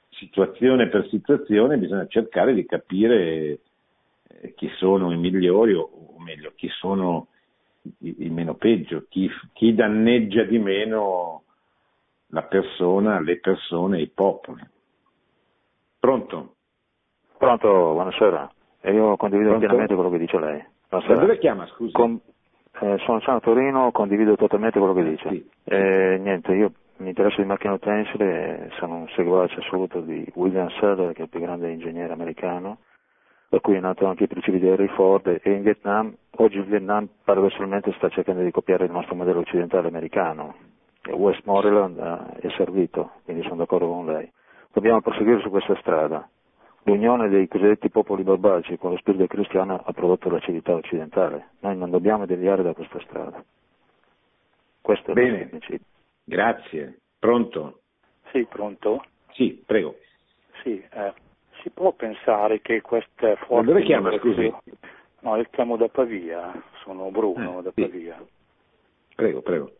[0.09, 3.59] situazione per situazione bisogna cercare di capire
[4.27, 7.27] eh, chi sono i migliori o, meglio chi sono
[7.99, 11.43] i, i meno peggio, chi, chi, danneggia di meno
[12.27, 14.61] la persona, le persone, i popoli.
[15.99, 16.55] Pronto?
[17.37, 18.51] Pronto, buonasera.
[18.81, 19.65] E io condivido Pronto?
[19.65, 20.63] pienamente quello che dice lei.
[20.89, 21.91] Da dove chiama, scusi?
[21.91, 22.19] Con,
[22.79, 25.29] eh, sono a Torino, condivido totalmente quello che dice.
[25.29, 25.49] Sì.
[25.65, 31.13] Eh, niente, io mi interessa di macchine utensili, sono un seguace assoluto di William Sadler,
[31.13, 32.79] che è il più grande ingegnere americano,
[33.49, 36.65] da cui è nato anche il principio di Henry Ford, e in Vietnam, oggi il
[36.65, 40.55] Vietnam paradossalmente sta cercando di copiare il nostro modello occidentale americano,
[41.03, 44.29] e Westmoreland eh, è servito, quindi sono d'accordo con lei.
[44.71, 46.27] Dobbiamo proseguire su questa strada.
[46.83, 51.49] L'unione dei cosiddetti popoli barbarici con lo spirito cristiano ha prodotto la civiltà occidentale.
[51.59, 53.43] Noi non dobbiamo deviare da questa strada.
[54.81, 55.41] Questo è Bene.
[55.41, 55.85] il principio.
[56.23, 56.99] Grazie.
[57.19, 57.81] Pronto?
[58.31, 59.03] Sì, pronto?
[59.31, 59.97] Sì, prego.
[60.63, 61.13] Sì, eh,
[61.61, 63.65] si può pensare che queste forze...
[63.65, 64.53] dove chiama, scusi?
[65.21, 66.51] No, io chiamo da Pavia,
[66.83, 67.81] sono Bruno eh, da sì.
[67.81, 68.23] Pavia.
[69.15, 69.71] Prego, prego.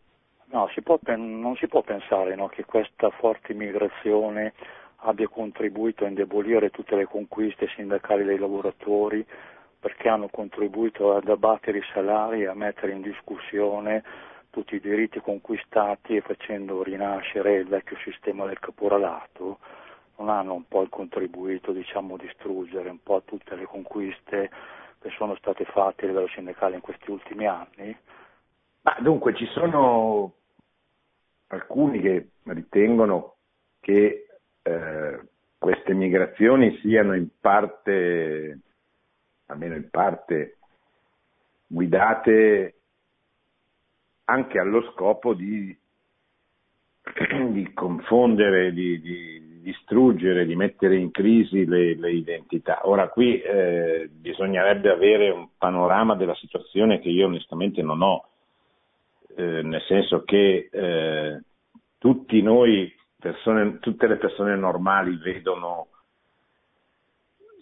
[0.52, 4.52] No, si può, non si può pensare no, che questa forte immigrazione
[5.00, 9.24] abbia contribuito a indebolire tutte le conquiste sindacali dei lavoratori
[9.78, 14.02] perché hanno contribuito ad abbattere i salari e a mettere in discussione
[14.50, 19.58] tutti i diritti conquistati e facendo rinascere il vecchio sistema del caporalato,
[20.18, 24.50] non hanno un po' contribuito diciamo, a distruggere un po' tutte le conquiste
[25.00, 27.96] che sono state fatte a livello sindacale in questi ultimi anni?
[28.82, 30.32] Ma dunque ci sono
[31.46, 33.36] alcuni che ritengono
[33.80, 34.26] che
[34.62, 35.20] eh,
[35.58, 38.60] queste migrazioni siano in parte,
[39.46, 40.58] almeno in parte,
[41.66, 42.74] guidate
[44.24, 45.76] anche allo scopo di,
[47.50, 52.88] di confondere, di, di, distruggere, di mettere in crisi le, le identità.
[52.88, 58.28] Ora qui eh, bisognerebbe avere un panorama della situazione che io onestamente non ho,
[59.36, 61.40] eh, nel senso che eh,
[61.98, 65.88] tutti noi, persone, tutte le persone normali vedono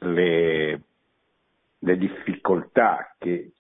[0.00, 0.80] le,
[1.78, 3.52] le difficoltà che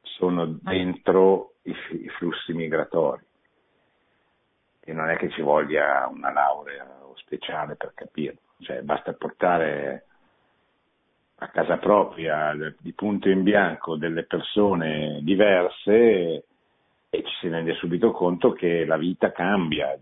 [0.00, 3.22] sono dentro i, i flussi migratori.
[4.82, 6.86] E non è che ci voglia una laurea
[7.16, 10.06] speciale per capirlo, cioè basta portare
[11.42, 16.44] a casa propria, di punto in bianco, delle persone diverse
[17.12, 19.98] e ci si rende subito conto che la vita cambia,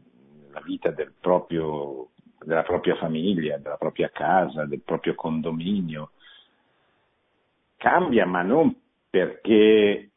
[0.53, 2.09] la vita del proprio,
[2.45, 6.11] della propria famiglia, della propria casa, del proprio condominio.
[7.77, 8.75] Cambia, ma non
[9.09, 10.11] perché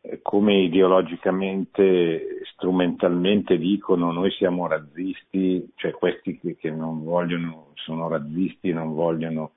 [0.00, 8.72] eh, come ideologicamente, strumentalmente dicono noi siamo razzisti, cioè questi che non vogliono, sono razzisti
[8.72, 9.52] non vogliono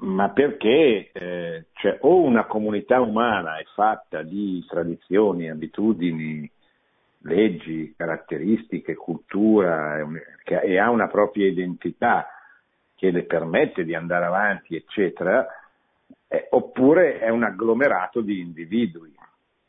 [0.00, 6.50] ma perché eh, cioè, o una comunità umana è fatta di tradizioni, abitudini,
[7.26, 9.98] leggi, caratteristiche, cultura
[10.44, 12.28] e ha una propria identità
[12.94, 15.46] che le permette di andare avanti, eccetera,
[16.28, 19.14] eh, oppure è un agglomerato di individui.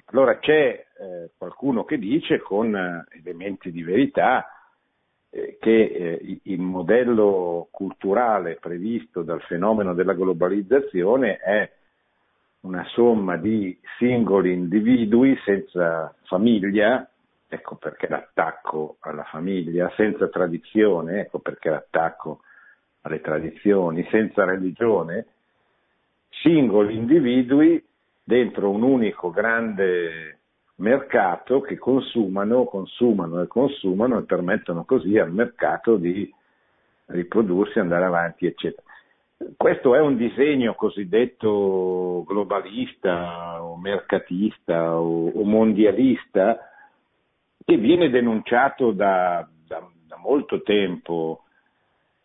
[0.05, 4.47] Allora c'è eh, qualcuno che dice con eh, elementi di verità
[5.29, 11.69] eh, che eh, il modello culturale previsto dal fenomeno della globalizzazione è
[12.61, 17.09] una somma di singoli individui senza famiglia,
[17.47, 22.41] ecco perché l'attacco alla famiglia, senza tradizione, ecco perché l'attacco
[23.01, 25.27] alle tradizioni, senza religione,
[26.29, 27.83] singoli individui
[28.23, 30.39] dentro un unico grande
[30.75, 36.31] mercato che consumano, consumano e consumano e permettono così al mercato di
[37.07, 38.83] riprodursi, andare avanti, eccetera.
[39.55, 46.59] Questo è un disegno cosiddetto globalista o mercatista o, mondialista
[47.67, 51.43] che viene denunciato da, da, da molto tempo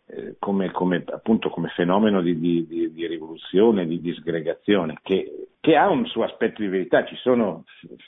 [0.05, 5.75] eh, come, come, appunto, come fenomeno di, di, di, di rivoluzione, di disgregazione, che, che,
[5.75, 7.03] ha un suo aspetto di verità.
[7.03, 7.65] Ci sono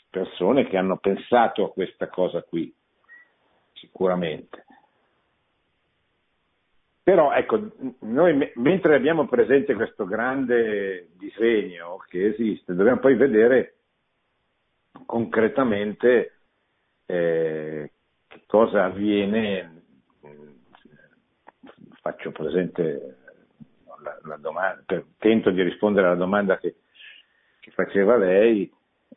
[0.09, 2.73] persone che hanno pensato a questa cosa qui,
[3.73, 4.63] sicuramente.
[7.03, 7.69] Però ecco,
[7.99, 13.73] noi mentre abbiamo presente questo grande disegno che esiste, dobbiamo poi vedere
[15.05, 16.34] concretamente
[17.05, 17.91] eh,
[18.27, 19.75] che cosa avviene
[22.05, 23.17] faccio presente
[24.03, 26.75] la, la domanda, per, tento di rispondere alla domanda che,
[27.59, 28.71] che faceva lei,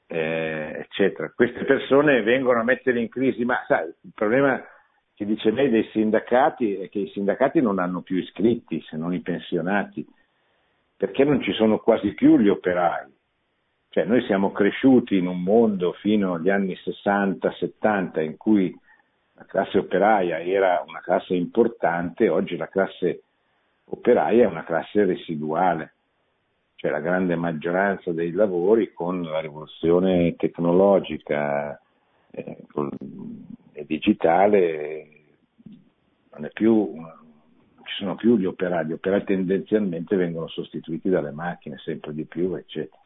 [0.06, 1.30] eh, eccetera.
[1.34, 4.64] Queste persone vengono a mettere in crisi, ma sai, il problema
[5.12, 9.12] che dice lei dei sindacati è che i sindacati non hanno più iscritti, se non
[9.12, 10.06] i pensionati,
[10.96, 13.16] perché non ci sono quasi più gli operai.
[13.90, 18.78] Cioè noi siamo cresciuti in un mondo fino agli anni 60-70 in cui
[19.34, 23.22] la classe operaia era una classe importante, oggi la classe
[23.84, 25.92] operaia è una classe residuale,
[26.74, 31.80] cioè la grande maggioranza dei lavori con la rivoluzione tecnologica
[32.30, 32.66] eh,
[33.72, 35.08] e digitale
[36.32, 41.32] non è più, non ci sono più gli operai, gli operai tendenzialmente vengono sostituiti dalle
[41.32, 43.00] macchine sempre di più, eccetera.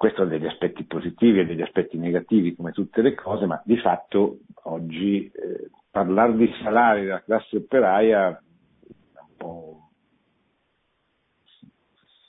[0.00, 3.76] Questo ha degli aspetti positivi e degli aspetti negativi come tutte le cose, ma di
[3.76, 9.90] fatto oggi eh, parlare di salari della classe operaia è un po'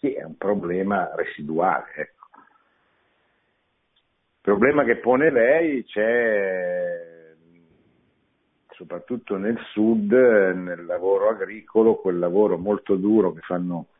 [0.01, 1.85] sì, è un problema residuale.
[1.95, 2.27] Ecco.
[2.33, 7.33] Il problema che pone lei c'è
[8.71, 13.90] soprattutto nel sud, nel lavoro agricolo, quel lavoro molto duro che fanno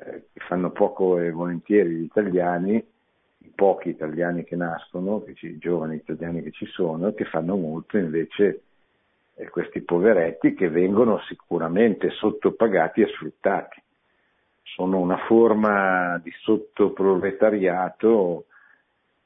[0.00, 5.96] eh, che fanno poco e volentieri gli italiani, i pochi italiani che nascono, i giovani
[5.96, 8.62] italiani che ci sono, che fanno molto invece
[9.34, 13.80] eh, questi poveretti che vengono sicuramente sottopagati e sfruttati.
[14.62, 18.46] Sono una forma di sottoproletariato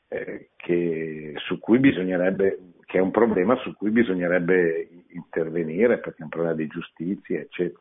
[0.08, 6.24] eh, che, su cui bisognerebbe, che è un problema su cui bisognerebbe intervenire perché è
[6.24, 7.80] un problema di giustizia, eccetera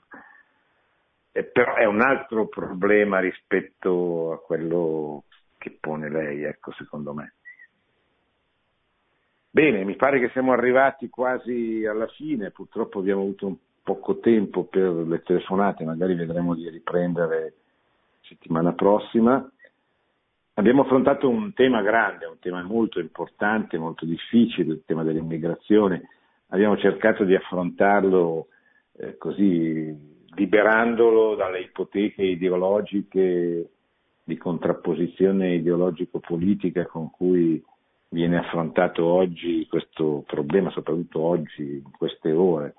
[1.37, 5.25] eh, però è un altro problema rispetto a quello
[5.59, 7.33] che pone lei, ecco, secondo me.
[9.51, 14.63] Bene, mi pare che siamo arrivati quasi alla fine, purtroppo abbiamo avuto un poco tempo
[14.63, 17.53] per le telefonate, magari vedremo di riprendere
[18.21, 19.47] settimana prossima.
[20.55, 26.09] Abbiamo affrontato un tema grande, un tema molto importante, molto difficile, il tema dell'immigrazione.
[26.47, 28.47] Abbiamo cercato di affrontarlo
[28.93, 33.69] eh, così liberandolo dalle ipoteche ideologiche
[34.23, 37.63] di contrapposizione ideologico-politica con cui
[38.09, 42.75] viene affrontato oggi questo problema, soprattutto oggi, in queste ore.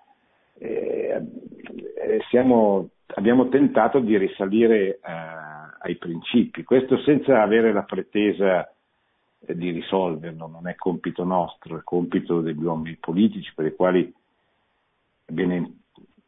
[0.58, 1.20] Eh,
[1.96, 5.00] eh, siamo, abbiamo tentato di risalire eh,
[5.80, 8.70] ai principi, questo senza avere la pretesa
[9.40, 14.12] eh, di risolverlo, non è compito nostro, è compito degli uomini politici per i quali
[15.24, 15.72] è bene,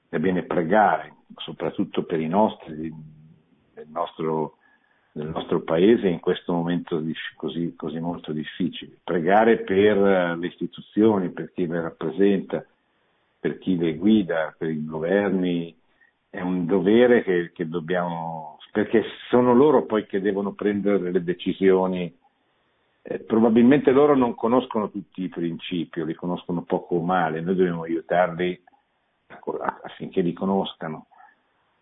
[0.08, 2.92] è bene pregare soprattutto per i nostri,
[3.74, 4.56] nel nostro,
[5.12, 7.02] nel nostro paese in questo momento
[7.36, 8.98] così, così molto difficile.
[9.02, 12.64] Pregare per le istituzioni, per chi le rappresenta,
[13.38, 15.74] per chi le guida, per i governi,
[16.28, 22.16] è un dovere che, che dobbiamo, perché sono loro poi che devono prendere le decisioni.
[23.02, 27.82] Eh, probabilmente loro non conoscono tutti i principi, li conoscono poco o male, noi dobbiamo
[27.82, 28.62] aiutarli
[29.82, 31.06] affinché li conoscano.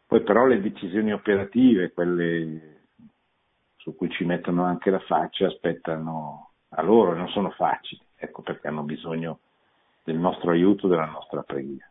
[0.09, 2.87] Poi però le decisioni operative, quelle
[3.77, 8.41] su cui ci mettono anche la faccia, aspettano a loro e non sono facili, ecco
[8.41, 9.41] perché hanno bisogno
[10.05, 11.91] del nostro aiuto, della nostra preghiera.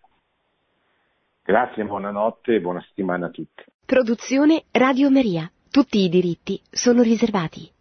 [1.43, 3.63] Grazie, buonanotte e buona settimana a tutti.
[3.85, 5.47] Produzione Radio Maria.
[5.69, 7.76] Tutti i diritti sono riservati.